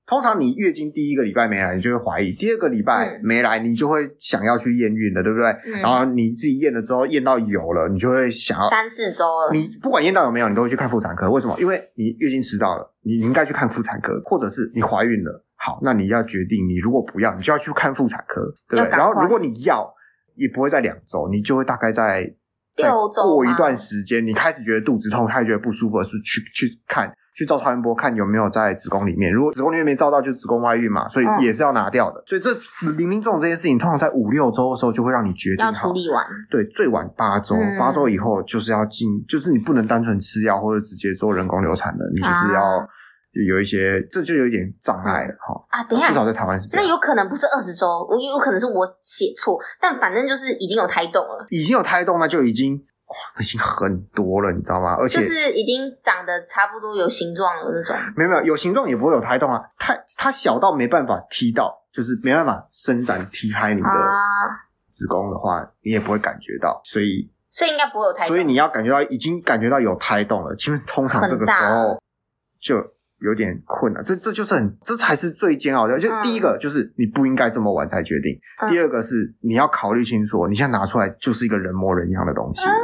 [0.09, 5.51] 通常你月经第一个礼拜没来，你就会怀疑；第二个礼拜没来，你就会想要去验孕了，对不对？
[5.67, 9.51] 嗯、然后你自己验了之后验到有了，你就会想要三四周了。
[9.53, 11.31] 你不管验到有没有，你都会去看妇产科。
[11.31, 11.55] 为什么？
[11.61, 15.45] 因为你月经迟到了，你应该去看妇产科，或者是你怀孕了。
[15.57, 18.89] 好，那你要决定，你如果不要，你就要去看妇产科，对不对？
[18.89, 19.93] 然后如果你要，
[20.37, 22.33] 也不会在两周，你就会大概在
[22.77, 27.13] 再过一段时间，你开始觉得肚子痛，开始觉得不舒服，是去去看。
[27.39, 32.19] 去照超音波看有没有在子宫里面，如果子宫里面没照到，就子宫外孕嘛，所以也是要拿掉的。
[32.19, 32.51] 嗯、所以这
[32.97, 36.27] 林林总总这件事情，通常在五六周的时候就会让你决定好要处理完。
[36.51, 42.85] 对，最晚八周，八周、嗯、以后就是要进，就是你不能单纯吃药或者直接做人工流产的，你就是要
[43.47, 45.55] 有一些，这就有一点障碍了哈。
[45.69, 46.85] 啊，等一下，至少在台湾是这样。
[46.85, 52.83] 那有可能不是二十周，我有可能是我写错，但反正就是已经有胎动了，已经有胎动，那就已经。
[53.09, 54.95] 哇，已经很多了，你知道吗？
[54.95, 57.97] 而且就是已经长得差不多有形状了那种。
[58.15, 59.59] 没有没有，有形状也不会有胎动啊。
[59.79, 63.89] 太它小到没办法踢到，就是没办法伸展踢开你的
[64.91, 66.81] 子宫的话，啊、你也不会感觉到。
[66.85, 68.29] 所以所以应该不会有胎动。
[68.29, 71.99] 所以你要感觉到已经感觉到有胎动了，其实通常这个时候
[72.61, 72.77] 就
[73.21, 74.05] 有点困难。
[74.05, 75.95] 这这就是很，这才是最煎熬的。
[75.95, 82.69] 而且第一个就是你不应该这么晚才决定，嗯、第二个是你要考虑清楚，你现在拿出来就是一个人模人样的东西。
[82.69, 82.75] 嗯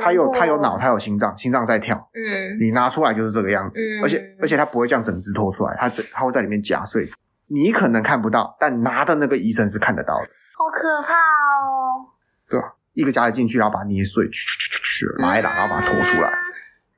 [0.00, 1.96] 它有它有脑，它有心脏，心脏在跳。
[2.12, 7.08] 嗯，你拿出来就是这个样子，嗯、而且而且它不会这样整只拖出来，它它会在里面夹碎。
[7.48, 10.26] 你可能看不到，但拿的那个医生是看得到的。
[10.58, 12.02] 好可怕哦！
[12.50, 12.74] 对吧？
[12.94, 16.32] 一个夹子进去，然后把它捏碎，去去去去去，拉一拉，然后把它拖出来。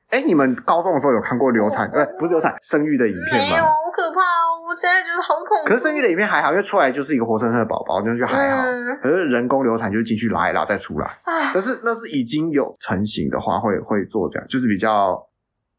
[0.09, 1.87] 哎、嗯，你们高中的时候有看过流产？
[1.89, 3.49] 呃，不是流产，生育的影片吗？
[3.49, 4.65] 没有，好可怕哦！
[4.67, 5.69] 我现在觉得好恐怖。
[5.69, 8.63] 可是生育的影片还好，因为出来就是一个活生生的宝宝，就就还好。
[8.63, 11.07] 嗯、可是人工流产就是进去拉一拉再出来。
[11.23, 15.19] 唉但是那是已经有成型的话，会会做这样，就是比较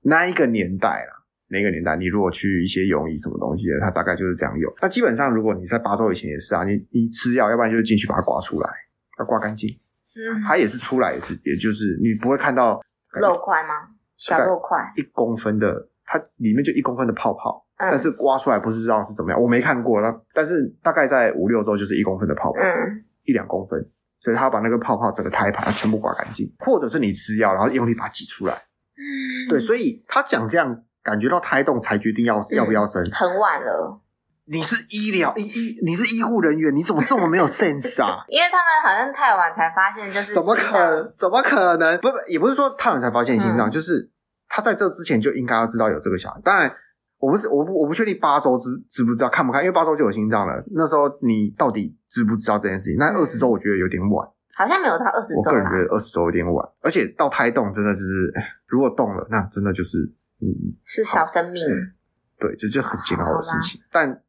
[0.02, 1.12] 那一个年代啦，
[1.48, 4.72] 那个年代，你如果去一些泳衣什么东西的，它大概就是这样用。
[4.80, 8.70] 那基本上如果你在八周以前也是啊，你你吃药，要不然就是进去把它刮出来，
[9.18, 9.68] 要刮干净。
[10.14, 12.80] 嗯，它也是出来也是，也就是你不会看到
[13.20, 13.88] 肉块吗？
[14.20, 17.66] 小肉块，一公分的，它里面就一公分的泡泡。
[17.78, 20.02] 但是刮出来不知道是怎么样，我没看过。
[20.02, 23.82] 那但是大概在五六周就是一公分的泡泡，嗯，一两公分，
[24.20, 28.52] 所以他把那个泡泡整个胎盘全部刮干净，或者是你吃药，然后用力把它挤出来。
[28.52, 34.02] 嗯，对，所以他讲这样，感觉到胎动才决定要、嗯、要不要生，很晚了。
[34.50, 38.24] 你是医疗医医，你是医护人员，你怎么这么没有 sense 啊？
[38.28, 41.96] 因为他们好像太晚才发现，就是怎么可怎么可能？
[42.00, 44.10] 不不，也不是说太晚才发现心脏，嗯、就是
[44.48, 46.74] 他在这之前就应该要知道有这个小孩，当然。
[47.20, 49.62] 我不是，我不，我不确定八周知知不知道，看不看？
[49.62, 50.64] 因为八周就有心脏了。
[50.72, 52.96] 那时候你到底知不知道这件事情？
[52.98, 55.40] 那二十周我觉得有点晚，好像没有到二十周。
[55.40, 58.32] 我个人觉得二十周有点晚，而且到胎动真的是，
[58.66, 59.98] 如果动了，那真的就是
[60.40, 60.48] 嗯，
[60.82, 61.62] 是小生命。
[62.38, 63.78] 对，这就很煎熬的事情。
[63.92, 64.22] 但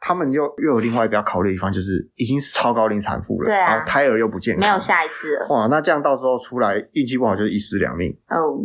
[0.00, 5.46] 他们又又有另外一个要考虑的地方，就是已经是超高龄产妇了，对啊，然后胎儿又不健康，没有下一次了。
[5.50, 8.58] 哇，那这样到时候出来运气不好就是一尸两命哦。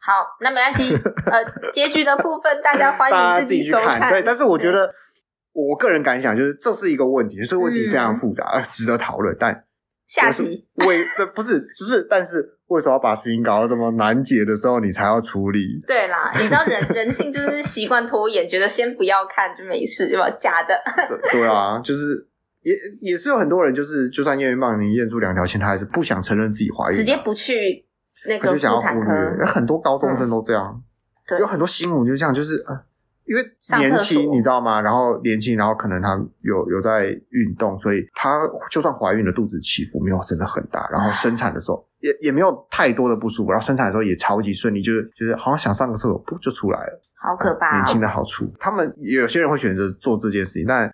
[0.00, 0.94] 好，那没关系。
[1.30, 4.00] 呃，结局的部分大家欢迎自己收看。
[4.00, 4.92] 看对，但是我觉得
[5.52, 9.36] 我个人感想就是这是一个问题，这、就是问题非常复杂，嗯、值得讨论。
[9.38, 9.64] 但
[10.08, 11.04] 下集为
[11.36, 15.80] 不是就是，但是为什么要把事情搞到这么难解的时候你才要处理？
[15.86, 20.28] 对啦，你知道人人性就是习惯拖延，觉得先不要看就没事，对吧？
[20.30, 20.74] 假的。
[21.06, 22.26] 对对啊，就是
[22.62, 27.84] 也也是有很多人，就是就算验孕棒你验出两条线，他还是不想承认自己怀孕，直接不去。
[28.26, 30.82] 那个妇产科，很多高中生都这样，
[31.38, 32.74] 有很多新闻就这样，就是呃，
[33.28, 33.44] 因为
[33.78, 34.80] 年轻，你知道吗？
[34.80, 47.76] 然后年轻，然后可能她有有在运动，所以她就算怀孕了，肚子起伏没有真的很大，然后生产的时候也也没有太多的不舒服，然后生产的时候也超级顺利，就是就是好像想上个厕所，噗就出来了，好可怕。
[47.76, 50.90] 年轻的好处，他们有些人会选择做这件事情，但。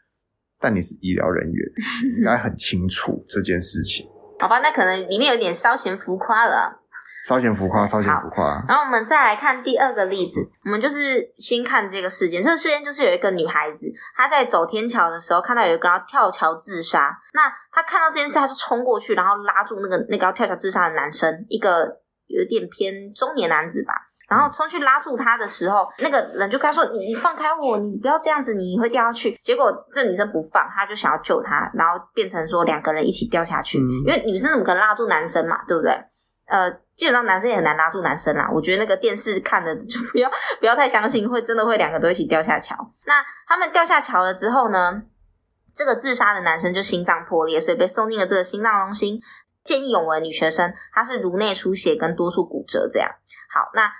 [0.61, 1.67] 但你是医疗人员，
[2.17, 4.07] 应该很清楚这件事情。
[4.41, 6.81] 好吧，那可能里面有点稍嫌浮夸了。
[7.27, 8.63] 稍显浮夸，稍显浮夸。
[8.69, 12.43] 然后我们再来看第二个例子，我们就是先看这个事件。
[12.43, 17.19] 这个事件就是有一个女孩子，她在走天桥的时候，看到有一个要跳桥自杀。
[17.33, 23.95] 那她看到这件事，她就冲过去，然后拉住那个那个要跳桥自杀的男生，一个有点偏中年男子吧。
[24.27, 33.79] 然后冲去拉住他的时候，那个人就跟他说：“你你放开我，你不要这样子，你会掉下去。”结果这女生不放，她就想要救他，然后变成说两个人一起掉下去。
[33.79, 35.93] 嗯、因为女生怎么可能拉住男生嘛，对不对？
[36.47, 38.51] 呃，基本上男生也很难拉住男生啦。
[38.53, 40.31] 我觉得那个电视看的就不要
[40.61, 42.77] 不要太相信，会真的会两个都一起掉下桥。
[43.07, 45.03] 那他们掉下桥了之后呢，
[45.75, 49.21] 这个自杀的男生就心脏破裂，所以被送进了这个心脏中心。
[49.63, 53.11] 见义勇为女学生，她是颅内出血跟多处骨折这样。
[53.49, 53.91] 好，那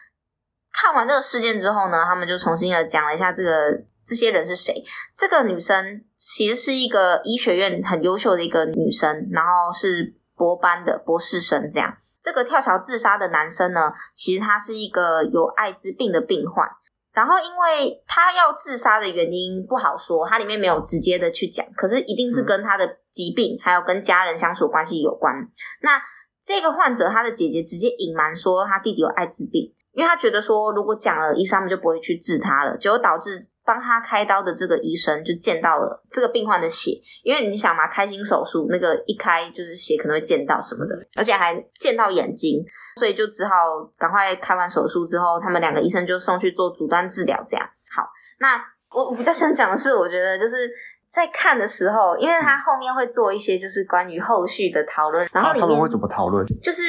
[0.71, 4.85] 看完这个事件之后呢，他们就重新的讲了一下这个这些人是谁。
[5.15, 11.97] 这个女生其实是一个医学院很优秀的一个女生，然后是博班的博士生这样。
[12.25, 16.67] 这个跳桥自杀的男生呢，其实他是一个有艾滋病的病患，
[17.13, 25.35] 然后因为他要自杀的原因不好说，他里面没有直接的去讲，可是一定是跟他的疾病还有跟家人相处关系有关。
[25.83, 26.01] 那
[26.43, 33.39] 这个患者他的姐姐直接隐瞒说他弟弟有艾滋病，因为他觉得说如果讲了，医生们就不会去治他了，结果导致。
[33.65, 42.63] 帮他开刀的这个医生就见到了这个病患的血，因为你想嘛，开心手术那个一开就是血可能会溅到什么的，而且还溅到眼睛，
[42.99, 43.51] 所以就只好
[43.97, 47.43] 赶快开完手术之后，他们两个医生就送去做阻断治疗。
[47.47, 48.07] 这样好，
[48.39, 50.71] 那我我比较想讲的是，我觉得就是
[51.09, 56.47] 在看的时候，因为他后面会做一些就是关于后续的讨论，然后他们会怎么讨论？
[56.63, 56.83] 就是。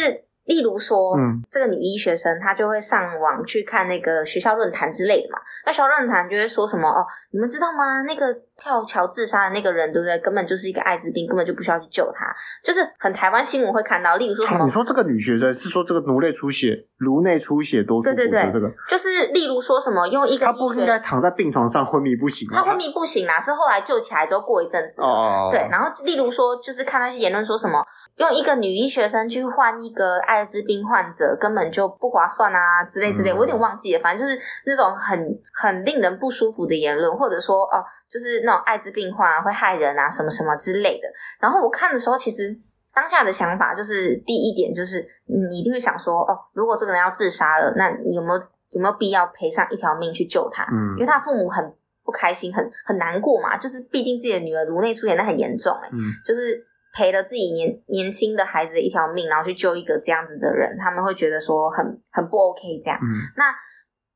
[0.45, 5.39] 例如说，嗯，这个女医学生她就会上网去看那个学校论坛之类的嘛。
[5.65, 8.03] 那学校论坛就会说什么哦，你们知道吗？
[8.03, 10.17] 那个跳桥自杀的那个人，对不对？
[10.19, 12.25] 根本就是一个艾滋病，根本就不需要去救他。
[12.63, 14.65] 就是很台湾新闻会看到，例如说什么？
[14.65, 25.67] 你说这个女学生是说这个颅内出血，颅内出血多处骨折，对对对，这个就是例如说什么用一个，她不应该躺在病床上昏迷不醒，她昏迷不醒啦，是后来救起来之后过一阵子，哦，对。
[25.71, 27.83] 然后例如说，就是看那些言论说什么。
[28.17, 33.99] 用一个女医学生去换一个艾滋病患者，根本就不划算啊，之类之类，我有点忘记了。
[34.01, 41.07] 反正就是那种很很令人不舒服的言论，或者说哦，就是那种艾滋病患会害人啊，什么什么之类的。
[41.41, 42.57] 然后我看的时候，其实
[42.93, 50.63] 当下的想法就是第一点就是，你一定会想说，哦，如果这个人要自杀了，那你有没有有没有必要赔上一条命去救他？
[50.71, 51.73] 嗯，因为他父母很
[52.05, 56.65] 不开心，很很难过嘛，就是毕竟自己的女儿颅内出血，那很严重哎，嗯，就是。
[56.95, 62.97] 赔了自己年年轻的孩子的一条命，然后去救一个这样子的人，他们会觉得说很很不 OK 这样。
[63.03, 63.53] 嗯、那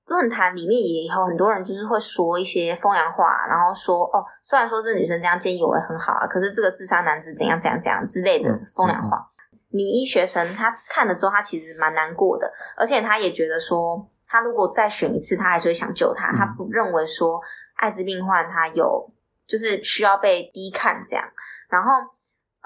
[0.05, 9.27] 论坛里面也有很多人就是会说一些风凉话，然后说哦，虽然说这女生这样见义勇为很好啊，可是这个自杀男子怎样怎样怎样之类的风凉话。
[9.71, 16.31] 女医学生她看了之后，她其实蛮难过的，而且她也觉得说，她如果再选一次，她还是会想救他。
[16.31, 17.41] 她不认为说
[17.75, 19.11] 艾滋病患他有
[19.45, 21.25] 就是需要被低看这样，
[21.69, 21.91] 然后。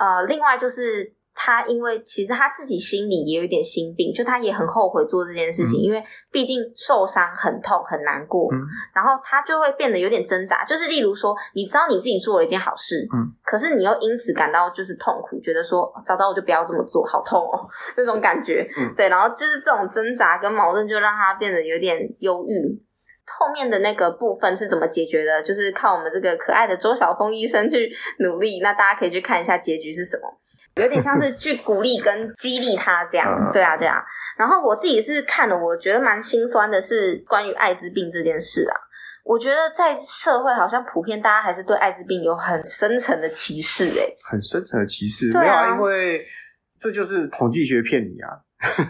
[0.04, 8.60] 呃，另外就是他，因为其实他自己心里也有一点心病，就他也很后悔做这件事情，嗯、因为毕竟受伤很痛很难过，嗯、
[8.94, 10.66] 然后他就会变得有点挣扎。
[10.66, 22.84] 就是例如说，你知道你自己做了一件好事，嗯，可是你又因此感到就是痛苦，觉得说早知道我就不要这么做，好痛哦， 那种感觉，嗯，对，然后就是这种挣扎跟矛盾，就让他变得有点忧郁。
[23.26, 25.42] 后面的那个部分是怎么解决的？
[25.42, 28.60] 就是靠我们这个可爱的周晓峰医生去努力。
[28.62, 33.50] 那大家可以去看一下结局是什么，有点像是去鼓励跟激励他这样。
[33.54, 34.04] 对啊，对啊。
[34.38, 38.76] 然后我自己是看了，我觉得蛮心酸的，是关于艾滋病这件事啊。
[39.24, 45.32] 我觉得在社会好像普遍大家还是对艾滋病有很深层的歧视，欸，诶很深层的歧视。
[45.32, 46.26] 对啊，没有啊，因为
[46.78, 48.30] 这就是统计学骗你啊。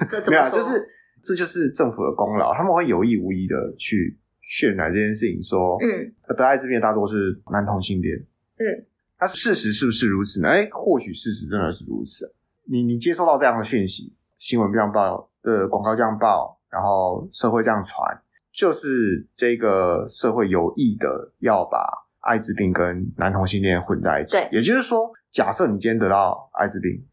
[0.09, 0.49] 这怎么说？
[0.49, 0.83] 没有，就是
[1.23, 4.17] 这就是政府的功劳，他们会有意无意的去。
[4.53, 8.15] 渲染这件事情，说，嗯，得艾滋病大多是男同性恋，
[8.59, 8.85] 嗯，
[9.19, 10.49] 那事实是不是如此呢？
[10.49, 12.31] 哎，或许事实真的是如此。
[12.65, 18.21] 你你接收到这样的讯息，新闻这样报，呃，广告这样报，然后社会这样传，
[18.53, 24.33] 就是这个社会有意的要把艾滋病跟男同性恋混在一起。
[24.33, 27.03] 对，也就是说，假设你今天得到艾滋病，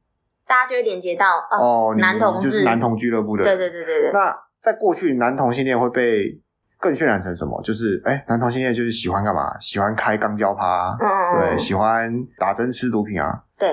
[0.47, 4.13] 大家就会连接到哦，男同就是男同俱乐部的，对对对对对。
[4.13, 6.39] 那在过去，男同性恋会被
[6.81, 7.61] 更渲染成什么？
[7.63, 9.59] 就是哎、欸，男同性恋就是喜欢干嘛？
[9.61, 11.07] 喜欢开肛交趴，嗯，
[11.41, 13.69] 对，喜欢打针吃毒品啊，对，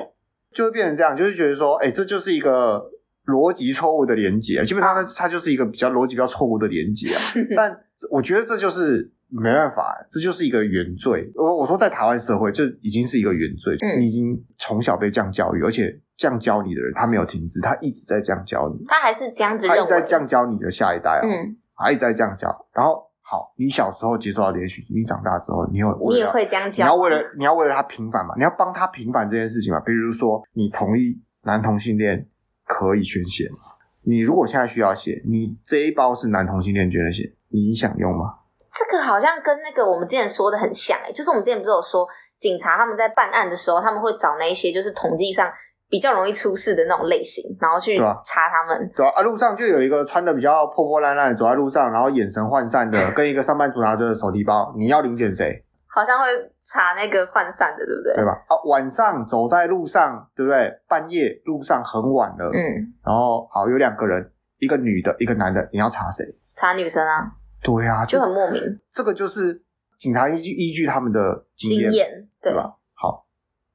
[0.53, 2.84] 就会变成这样，就是觉得说，哎、欸，这就是一个
[3.26, 7.22] 逻辑错误的连接，基本上它它就是一个比较逻辑比较错误的连接啊。
[7.55, 7.80] 但
[8.12, 11.32] 我觉得这就是没办法，这就是一个原罪。
[11.36, 13.76] 我我说在台湾社会，这已经是一个原罪。
[13.82, 18.86] 嗯，你已经从小被这样教育，而且这样教你的人，他没有停止，他一直在这样教你。
[18.88, 21.24] 他还是这样子，他一直在这样教你的下一代啊。
[21.24, 22.48] 嗯，他一直在这样教。
[22.74, 26.86] 然后好，你小时候接受到这些讯息，你长大之后，你有你也会这样教。
[26.86, 28.34] 你要为了你要为了他平反嘛？
[28.38, 29.80] 你要帮他平反这件事情嘛？
[29.82, 32.28] 比如说，你同意男同性恋
[32.66, 33.58] 可以捐血吗？
[34.04, 38.36] 你如果现在需要血，你这一包是男同性恋捐的血，你想用吗？
[38.74, 42.08] 这个好像跟那个我们之前说的很像诶，就是我们之前不是有说，
[42.38, 45.52] 警察他们在办案的时候，他们会找那一些就是统计上
[45.90, 48.92] 比较容易出事的那种类型，然后去查他们。
[48.96, 55.64] 对啊，啊，路上就有一个穿的比较破破烂烂走在路上，然后眼神涣散的， 跟一个上班族拿着手提包，你要零检谁？
[55.88, 56.26] 好像会
[56.62, 58.14] 查那个涣散的，对不对？
[58.16, 58.32] 对吧？
[58.48, 60.72] 啊，晚上走在路上，对不对？
[60.88, 66.24] 半夜路上很晚了，嗯，然后好有两个人，一个女的，一个男的，你要查谁？
[66.56, 67.32] 查女生啊。
[67.64, 68.62] 对啊，就，很莫名。
[68.92, 69.64] 这个就是
[69.98, 72.76] 警察依据依据他们的经验，对吧？
[72.94, 73.26] 好，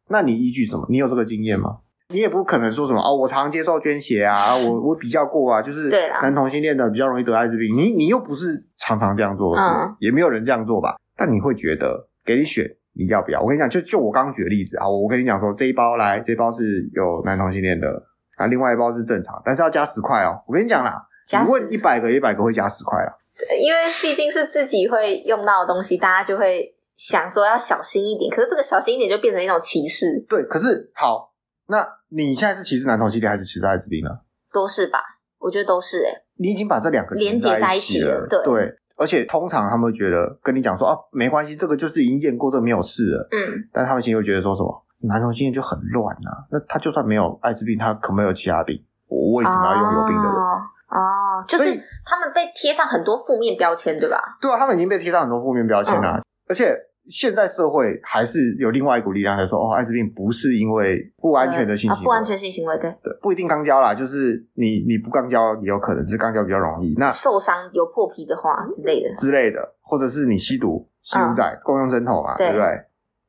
[0.09, 0.87] 那你依据什么？
[0.89, 1.79] 你有这个经验吗？
[2.13, 5.89] 你也不可能说什么哦，我常接受捐血啊，我我比较过啊，就是
[6.23, 7.77] 男同性恋的比较容易得艾滋病。
[7.77, 10.97] 你你又不是常常这样做的事情，嗯，也没有人这样做吧？
[11.17, 13.41] 但你会觉得给你选，你要不要？
[13.41, 18.03] 我跟你讲，就就我刚刚举的例子啊，我跟你讲说这一包来，这一包是有男同性恋的，
[18.37, 20.43] 啊，另外一包是正常，但是要加十块哦。
[20.47, 21.03] 我跟你讲啦，
[21.33, 23.11] 你问一百个，一百个会加十块啊。
[23.59, 28.31] 因为毕竟是自己会用到的东西，大家就会想说要小心一点。
[28.31, 30.25] 可是这个小心一点就变成一种歧视。
[30.29, 31.32] 对，可是好，
[31.73, 34.11] 那你现在是歧视男同性恋还是歧视艾滋病呢？
[34.53, 34.99] 都是吧，
[35.39, 38.77] 我觉得都是诶、欸、你已经把这两个连接在一起了，对对。
[38.99, 43.27] 而且通常他们会觉得跟你讲说哦、啊，没关系，这个就是已经验过，这个没有事了。
[43.33, 43.67] 嗯。
[43.73, 44.85] 但他们心里会觉得说什么？
[45.09, 46.45] 男同性恋就很乱啊。
[46.51, 50.33] 那他就算没有艾滋病，他可没有其他病，我为什么要用有病的人？
[50.33, 50.61] 哦
[50.93, 51.65] 哦，就是
[52.05, 54.37] 他们被贴上很多负面标签，对吧？
[54.43, 56.19] 对啊，他们已经被贴上很多负面标签了。
[56.19, 56.77] 嗯、而且
[57.07, 62.91] 现在社会还是有另外一股力量在说，哦，艾滋病不是因为不安全的性行为，啊、不安全性行为，对。
[63.03, 66.95] 对，不一定肛交啦，就是你你不肛交也有可能，只是肛交比较容易。
[66.97, 69.13] 那受伤有破皮的话之类的。
[69.15, 72.67] 之类的，或者是你吸毒、吸毒仔、嗯、共用针头嘛，对，对不对？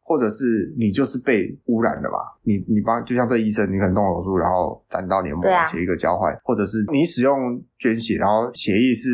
[0.06, 2.18] 或者是你就是被污染的嘛？
[2.44, 9.10] 你你帮就像这医生，你可能动手术，然后沾到黏膜，血液一个交换，或者是你使用捐血，然后血液是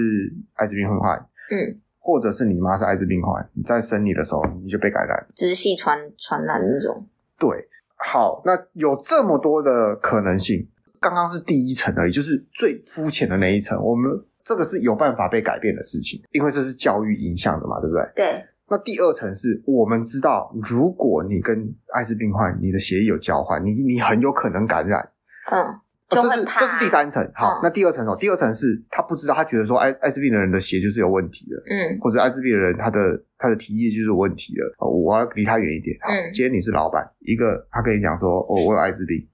[0.55, 1.15] 艾滋病病患，
[1.51, 1.79] 嗯，
[2.09, 7.05] 或者是你妈是艾滋病患，你在生你的时候你就被感染，直系传传染那种。
[7.37, 10.67] 对，好，那有这么多的可能性，
[10.99, 13.79] 刚刚是第一层而已，就是最肤浅的那一层。
[13.79, 14.09] 我们
[14.43, 18.11] 这个是有办法被改变的事情，因为这是教育影响的嘛，对不对？
[18.15, 18.43] 对。
[18.71, 25.11] 那第二层是我们知道，如果你跟艾滋病患你的血液有交换，你你很有可能感染。
[25.51, 25.79] 嗯，
[26.09, 27.23] 这是这是第三层。
[27.35, 31.55] 好，嗯、那第二层哦，第二层是他不知道，他觉得说艾艾滋病的人的血就是有问题的。
[31.69, 32.99] 嗯，或者艾滋病的人他的
[33.37, 34.63] 他的体液就是有问题的。
[34.79, 35.95] 哦，我要离他远一点。
[36.01, 39.27] 好，嗯，今天你是老板，一个他跟你讲说，哦，我有艾滋病。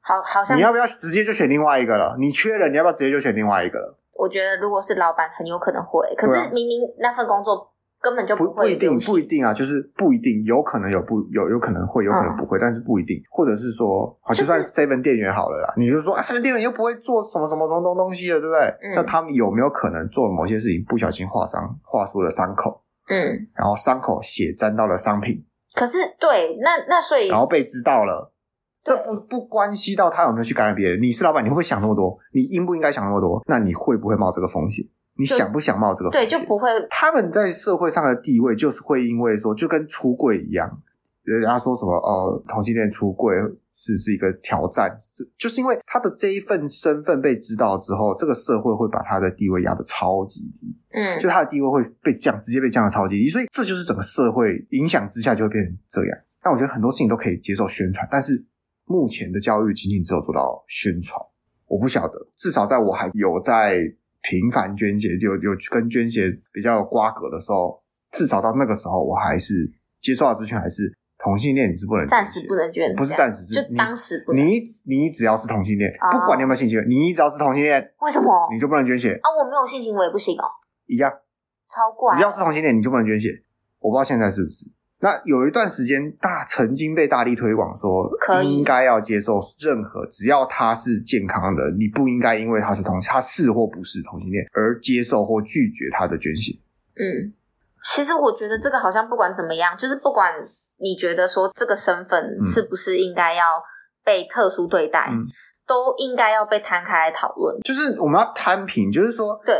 [0.00, 2.16] 好，好像你要不要直接就选另外一个了？
[2.20, 3.98] 你缺人，你要不要直接就选另外一个了？
[4.12, 6.06] 我觉得如果是老板，很有可能会。
[6.16, 7.73] 可是明明那份工作。
[8.04, 18.60] 根本就不会不，不一定，不一定啊，就是不一定，有可能有不有有可能会，有可能不会，嗯、但是不一定，或者是说，好，就算 seven 店员好了啦，就是、你就说啊，seven 店员又不会做什么什么什么东东西的，对不对？
[18.82, 22.82] 嗯、那他们有没有可能做了某些事情，不小心划伤，划出了伤口？
[23.08, 25.42] 嗯，然后伤口血沾到了商品。
[25.74, 28.32] 可是，对，那那所以，然后被知道了，
[28.84, 31.00] 这不不关系到他有没有去感染别人。
[31.02, 32.18] 你是老板，你会不会想那么多？
[32.32, 33.42] 你应不应该想那么多？
[33.46, 34.86] 那你会不会冒这个风险？
[35.16, 36.28] 你想不想冒这个风险？
[36.28, 36.68] 对，就不会。
[36.90, 40.68] 他们在社会上的地位，就是会因为说，就跟出柜一样，
[41.22, 43.34] 人家说什么哦，同性恋出柜
[43.72, 44.90] 是是一个挑战，
[45.38, 56.18] 就是因为他的这一份身份被知道之后，这个社会会把他的地位压得超级低，嗯，就他的地位会被降，直接被降得超级低，所以这就是整个社会影响之下就会变成这样。
[56.42, 58.44] 但我觉得很多事情都可以接受宣传，但是
[58.84, 61.20] 目前的教育仅仅只有做到宣传，
[61.66, 63.94] 我不晓得，至少在我还有在。
[64.28, 69.70] 频繁捐血，有有跟捐血比较有瓜葛的时候，至少到那个时候，我还是
[70.00, 79.28] 接受到资讯，还是同性恋你是不能暂时不能捐，不是暂时，就当时不能你你只要是同性恋，哦、不管你有没有性行为，你只要是同性恋，为什么你就不能捐血啊？
[79.38, 80.48] 我没有性行为也不行哦，
[80.86, 81.12] 一样，
[81.66, 83.44] 超怪，只要是同性恋你就不能捐血，
[83.78, 84.64] 我不知道现在是不是。
[85.04, 88.10] 那有一段时间，大曾经被大力推广说，
[88.42, 96.56] 应该要接受任何只要他是健康的，你不应该因为他是同性，他是或不是同性恋而接受或拒绝他的捐血。
[96.96, 97.34] 嗯，
[97.84, 100.32] 其实我觉得这个好像不管怎么样，就是不管
[100.78, 103.62] 你觉得说这个身份是不是应该要
[104.02, 105.26] 被特殊对待，嗯、
[105.66, 107.60] 都应该要被摊开来讨论。
[107.60, 109.54] 就是我们要摊平，就是说，对。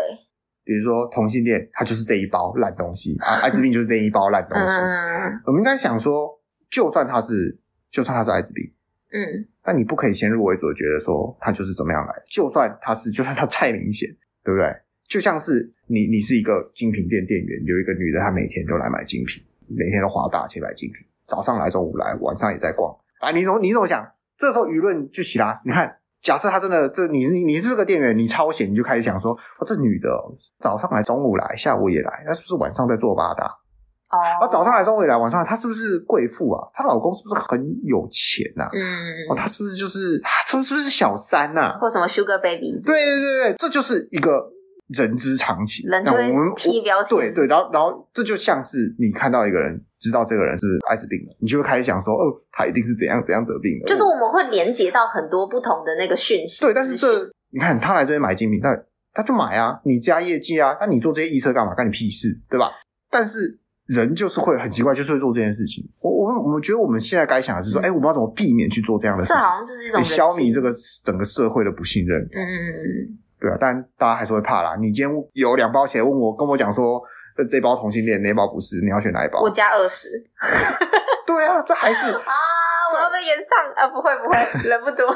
[0.64, 4.78] 比如说同性恋，他就是这一包烂东西啊，艾滋病就是这一包烂东西。
[4.78, 6.40] 嗯，我们应该想说，
[6.70, 7.58] 就算他是，
[7.90, 8.64] 就算他是艾滋病，
[9.12, 12.14] 嗯，但你不可以先入为主的觉得说他就是怎么样来。
[12.30, 14.08] 就算他是，就算他再明显，
[14.42, 14.74] 对不对？
[15.06, 22.90] 就像是你，你是一个精品店店员，有一个女的，她每天都来买精品，每天都花大钱买精品，早上来，中午来，晚上也在逛。
[23.20, 24.02] 啊，你怎么你怎么想？
[24.38, 25.98] 这时候舆论就起来，你看。
[26.24, 30.10] 假设他真的，这你是你是这个店员，你超闲，你就开始想说，哦，这女的
[30.58, 33.44] 早上来，中午来，下午也来，那是不是晚上在做八大？
[34.08, 36.66] 哦，啊，早上来，中午也来，晚上来，她是不是贵妇啊？
[36.72, 38.70] 她老公是不是很有钱呐、啊？
[38.72, 38.80] 嗯，
[39.30, 41.78] 哦，她是不是就是，她是不是小三呐、啊？
[41.78, 42.80] 或什么 Sugar Baby？
[42.84, 44.53] 对对对对，这就是一个。
[44.88, 47.18] 人之常情，人就会贴标签。
[47.18, 53.86] 对对，然后然后这就像是你看到一个人，知道这个人是艾滋病的，你就会开始想说，哦，他一定是怎样怎样得病的。
[53.86, 56.64] 就是我们会连接到很多不同的那个讯息。
[56.64, 58.76] 对，但是这你看他来这边买精品，那
[59.14, 61.74] 他就买啊，你加业绩啊，那你做这些预测干嘛？
[61.74, 62.70] 干你屁事，对吧？
[63.10, 65.88] 但是人就是会很奇怪，就是会做这件事情。
[66.00, 69.36] 我我我们觉得我们现在该想的是说，哎、嗯，我们要怎么避免去做这样的事情？
[69.40, 72.20] 这好像就是一种消弭这个整个社会的不信任。
[72.20, 73.18] 嗯嗯嗯。
[73.44, 74.74] 对啊，但大家还是会怕啦。
[74.80, 77.02] 你今天有两包鞋，问我跟我讲说，
[77.46, 78.80] 这包同性恋，哪包不是？
[78.80, 79.42] 你要选哪一包？
[79.42, 80.08] 我加二十。
[81.28, 82.22] 对啊，这还是啊，
[82.94, 83.88] 我要被延上啊！
[83.88, 85.06] 不会不会，人不多。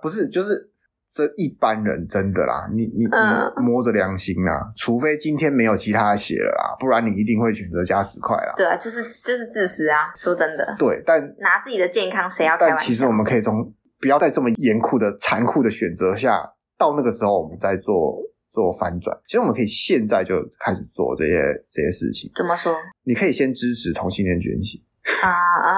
[0.00, 0.70] 不 不是，就是
[1.10, 2.68] 这一般人真的啦。
[2.72, 8.52] 你你、嗯、你摸着良心啦，除非今天没有其他的鞋了啦，不然你一定会选择加十块啦。
[8.56, 10.12] 对啊，就是就是自私啊！
[10.14, 10.76] 说真的。
[10.78, 12.56] 对，但拿自己的健康谁要？
[12.56, 16.52] 但其实我们可以从不要在这么严酷的、残酷的选择下。
[16.82, 18.20] 到那个时候，我们再做
[18.50, 19.16] 做翻转。
[19.28, 22.28] 其实我们可以现在就开始做这些这些事情。
[22.34, 22.74] 怎么说？
[23.04, 24.82] 你可以先支持同性恋觉醒
[25.22, 25.70] 啊啊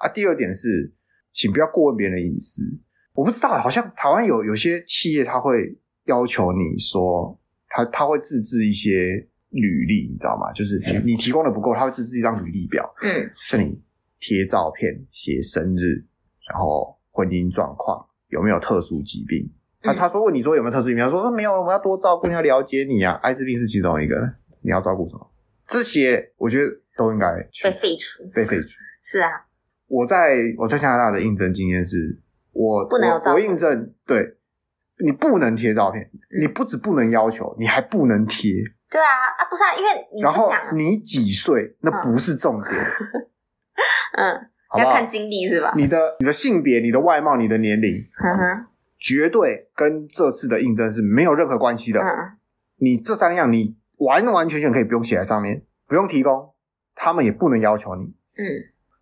[0.00, 0.08] 啊！
[0.08, 0.94] 第二点是，
[1.30, 2.64] 请不要过问别人的隐私。
[3.12, 7.38] 我不知道，好像台湾有有些企业他会要求你说，
[7.68, 10.50] 他他会自制一些履历，你知道吗？
[10.54, 12.90] 就是你你提供的不够，他会自制一张履历表。
[13.02, 13.78] 嗯，像你
[14.20, 16.02] 贴照片、写生日，
[16.48, 19.52] 然后婚姻状况，有没有特殊疾病。
[19.86, 21.04] 他他说问你说有没有特殊疾病？
[21.04, 23.18] 他说没有，我们要多照顾，你要了解你啊。
[23.22, 24.16] 艾滋病是其中一个，
[24.62, 25.30] 你要照顾什么？
[25.68, 27.26] 这些我觉得都应该
[27.64, 28.68] 被废除，被废除。
[29.02, 29.30] 是啊，
[29.88, 32.20] 我在我在加拿大的应征经验是，
[32.52, 33.46] 我不能有照片。
[33.46, 34.36] 我应征，对，
[35.04, 38.52] 你不能贴照片，嗯，你不止不能要求，你还不能贴。
[38.88, 42.72] 对啊啊，不是啊，因为你不想，啊，然后你几岁那不是重点，
[44.16, 45.72] 嗯，好好要看经历是吧？
[45.76, 48.66] 你的你的性别、你的外貌、你的年龄，嗯哼。
[49.06, 52.00] 绝对跟这次的应征是没有任何关系的。
[52.00, 52.36] 嗯，
[52.78, 56.52] 你这三样你完完全全可以不用写在上面，不用提供，
[56.96, 58.02] 他们也不能要求你。
[58.02, 58.42] 嗯，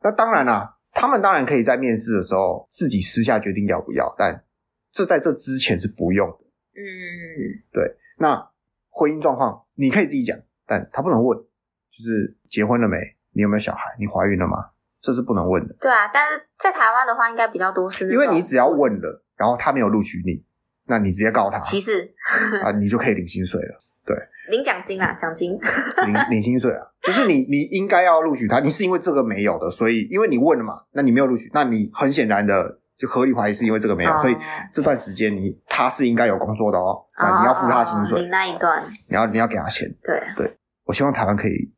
[0.02, 4.44] 那当然啦，他们当然可以在面试的时候自己私下决定要不要，但
[4.92, 6.36] 这在这之前是不用的。
[6.74, 7.96] 嗯，对。
[8.18, 8.50] 那
[8.90, 12.98] 婚姻状况你可以自己讲，但他不能问，就是结婚了没？
[13.32, 13.84] 你有没有小孩？
[13.98, 14.72] 你怀孕了吗？
[15.00, 15.74] 这是不能问的。
[15.80, 19.23] 对啊，但是在台湾的话，应该比较多是因为你只要问了。
[19.36, 20.44] 然后他没有录取你，
[20.86, 22.14] 那你直接告他歧视
[22.62, 23.80] 啊，你就可以领薪水了。
[24.06, 24.14] 对，
[24.50, 25.58] 领奖金啊，奖金。
[26.06, 34.36] 领领薪水啊，就是你你应该要录取他，你是因为这个没有的，所以因为你问了嘛，那你没有录取，那你很显然的就合理怀疑是因为这个没有，哦、所以
[34.72, 40.54] 这段时间你他是应该有工作的哦，那你要付他薪水，你、哦、那一段你要你要给他钱，对对，
[40.84, 41.73] 我希望台湾可以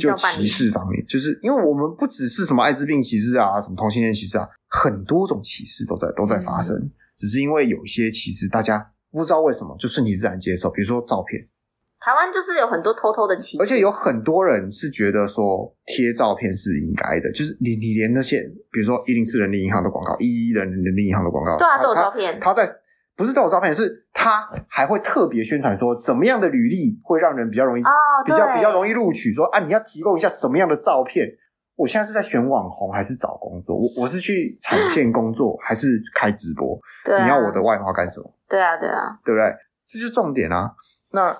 [0.00, 6.76] 就歧视方面，就是因为我们不只是什么艾滋病歧视啊，什么同性恋歧视啊，很多种歧视都在都在发生。
[6.76, 11.46] 嗯只是因为有一些歧视大家不知道为什么就顺其自然接受，比如说照片，
[12.00, 18.40] 台湾就是有很多偷偷的歧视，而且有很多人是觉得说贴照片是应该的，就是你你连那些
[18.72, 20.66] 比如说一零四人力银行的广告，一一人
[20.96, 22.72] 力银行的广告，对啊，都有照片，他，他在
[23.22, 27.88] 不是都有照片，是他还会特别宣传说怎么样的履历会让人比较容易，哦，
[28.26, 31.28] 比较比较容易录取，说啊你要提供一下什么样的照片。
[31.76, 33.74] 我现在是在选网红还是找工作？
[33.76, 36.78] 我我是去产线工作 还是开直播？
[37.04, 38.34] 对啊，你要我的外貌干什么？
[38.48, 39.54] 对啊，对啊，对不对？
[39.88, 40.72] 这就是重点啊！
[41.12, 41.32] 那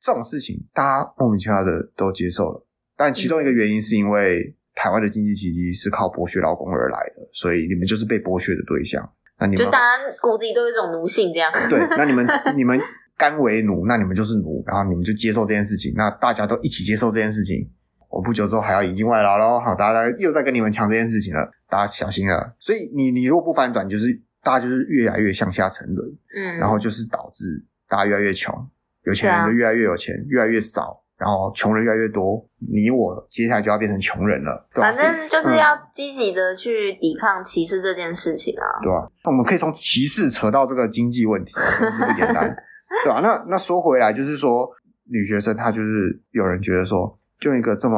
[0.00, 2.66] 这种事情大家莫名其妙的都接受了，
[2.96, 9.08] 但其中一个原因是因为台湾的经济奇迹是靠剥削劳工而来的，所以你们就是被剥削的对象。
[9.38, 11.52] 那你们就当然骨子里都有一种奴性这样。
[11.68, 12.26] 对，那你们
[12.56, 12.80] 你们
[13.16, 17.70] 甘为奴，那你们就是奴，然后你们就接受这件事情，那大家都一起接受这件事情。
[18.08, 22.54] 我不久之后还要引进外劳喽，好，大家又在跟你们抢这件事情了，大家小心了。
[22.58, 24.06] 所以你你如果不反转，就是
[24.42, 28.54] 大家就是越来越向下沉沦，嗯，然后就是导致大家越来越穷，
[29.04, 34.68] 有钱人就越来越有钱，啊、越来越少，然后穷人越来越多，你我接下来就要变成穷人了。
[34.74, 34.92] 对吧？
[34.92, 39.08] 反正就是要积极的去抵抗歧视这件事情啊，对吧、啊？
[39.24, 42.54] 我们可以从歧视扯到这个经济问题，真是不简单，
[43.04, 43.20] 对吧、啊？
[43.20, 44.68] 那那说回来，就是说。
[45.08, 47.96] 女学生，她就是有人觉得说，用一个这么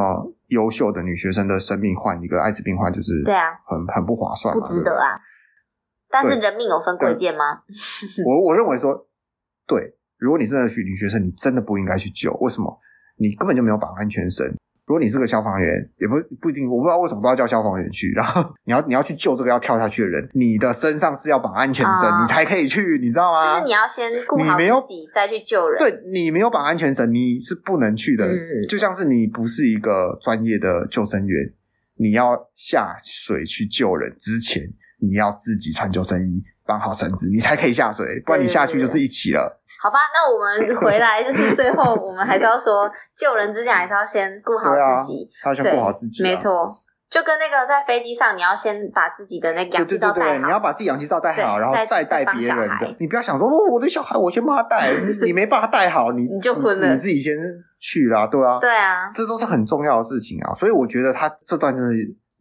[0.49, 5.17] 优秀的女学生的生命换一个艾滋病患，就是对啊，很很不划算，不值得啊。
[6.11, 7.63] 但是人命有分贵贱吗？
[8.27, 9.09] 我我认为说，
[9.67, 12.31] 对，如果你真的去女学生，你真的不应该去救。
[12.43, 12.79] 为什么？
[13.19, 14.47] 你根本就没有绑安全绳。
[14.87, 18.11] 如果你是个消防员，也不不一定，我不知道为什么都要叫消防员去。
[18.13, 23.53] 然后你要你要去救这个要跳下去的人，你的身上是要绑安全绳，哦、你才可以去，你知道吗？
[23.53, 25.79] 就是你要先顾好自己，再去救人。
[25.79, 28.25] 对，你没有绑安全绳，你是不能去的。
[28.25, 31.53] 嗯、就像是你不是一个专业的救生员，
[31.99, 34.63] 你要下水去救人之前，
[35.03, 39.58] 你要自己穿救生衣，绑好绳子，你才可以下水，不然你下去就是一起了。
[39.81, 46.75] 好吧，那我们 回来就是最后，我们还是要说，救人之前还是要先顾好自己，他、啊、先顾好自己、啊，没错。
[47.09, 52.97] 就跟那个在飞机上，你要先把自己的那个氧气罩对对对对，你要把自己氧气罩戴好，然后再带别人的。
[53.01, 54.93] 你不要想说，哦，我的小孩，我先帮他带，
[55.25, 57.35] 你没帮他带好，你你就昏了你，你自己先
[57.79, 60.53] 去啦，对啊，对啊，这都是很重要的事情啊。
[60.53, 61.91] 所以我觉得他这段真的，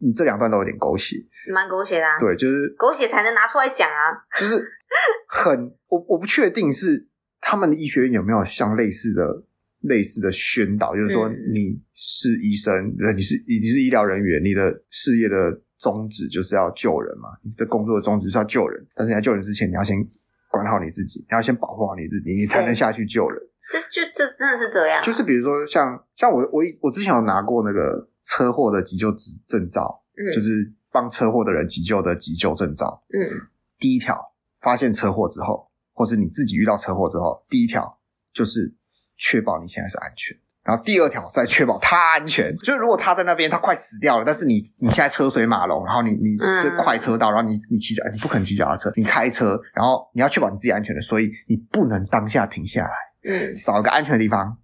[0.00, 1.16] 你这两段都有点狗血，
[1.50, 2.18] 蛮狗血的、啊。
[2.18, 4.62] 对，就是狗血才能拿出来讲啊，就是
[5.28, 7.07] 很，我我不确定是。
[7.40, 9.42] 他们的医学院有没有像类似的、
[9.82, 10.94] 类似的宣导？
[10.94, 17.28] 就是说，你是医生，嗯、你是你是医疗人员，你的事业的宗旨就是要救人嘛？
[17.42, 19.96] 你的工作的宗旨是要救人，但是你要救人之前，你要先
[20.50, 23.40] 管好你自己，你要先保护好你自己，你才能下去救人。
[23.70, 25.02] 这就这真的是这样、啊。
[25.02, 25.86] 就是比如说像，
[26.16, 33.30] 像像我我我之前有拿过那个车祸的急救证证照，嗯，就是帮车祸的人急救的急救证照，嗯，
[33.78, 34.18] 第一条
[34.60, 35.67] 发现车祸之后。
[35.98, 37.98] 或是你自己遇到车祸之后，第一条
[38.32, 38.72] 就是
[39.16, 42.56] 确保你现在是安全，然后第二条是在确保他安全。
[42.58, 52.94] 就是如果他在那边，他快死掉了，但是你你现在车水马龙，然后你你这快车道，然后你你骑脚，你不可能骑脚踏车，你开车，然后你要确保你自己安全的，所以你不能当下停下来，
[53.24, 54.56] 嗯，找一个安全的地方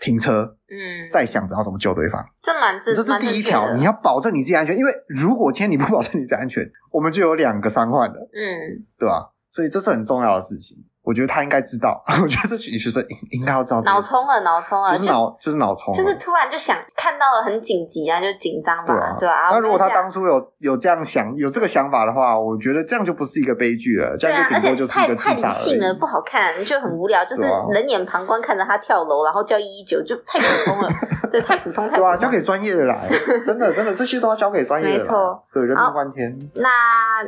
[0.00, 2.24] 停车，嗯，再想着要怎么救对方。
[2.42, 9.30] 这蛮这，这是第一条，你要保证你自己安全，因为如果今天你不保证你自己安全，我们就有两个伤患了，嗯，对吧？
[9.50, 10.76] 所以这是很重要的事情，
[11.10, 12.00] 我觉得他应该知道。
[12.22, 13.82] 我觉得这女学生应应该要知道。
[13.82, 19.50] 脑冲了，脑冲了，就是脑就是脑冲，就是突然就想看到了很紧急啊，就紧张嘛，对啊。
[19.50, 25.42] 那如果他当初有有这样想，有这个想法的话，我觉得这样就不是一个悲剧了，这样就顶多就是一个自杀而已。
[25.42, 30.88] 太太理性了，不好看，就很无聊，就是冷眼旁观看着他跳楼，然后叫一一九，就太普通了，
[31.32, 32.04] 对，太普通，太普通。
[32.04, 33.08] 对啊，交给专业的来，
[33.44, 35.04] 真的真的这些都要交给专业的。
[35.04, 36.38] 没错，对，人命关天。
[36.54, 36.68] 那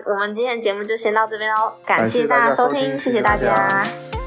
[0.06, 3.71] 我们今天的节目就先到这边喽，感谢大家收听，谢谢大家。
[3.72, 4.21] 啊。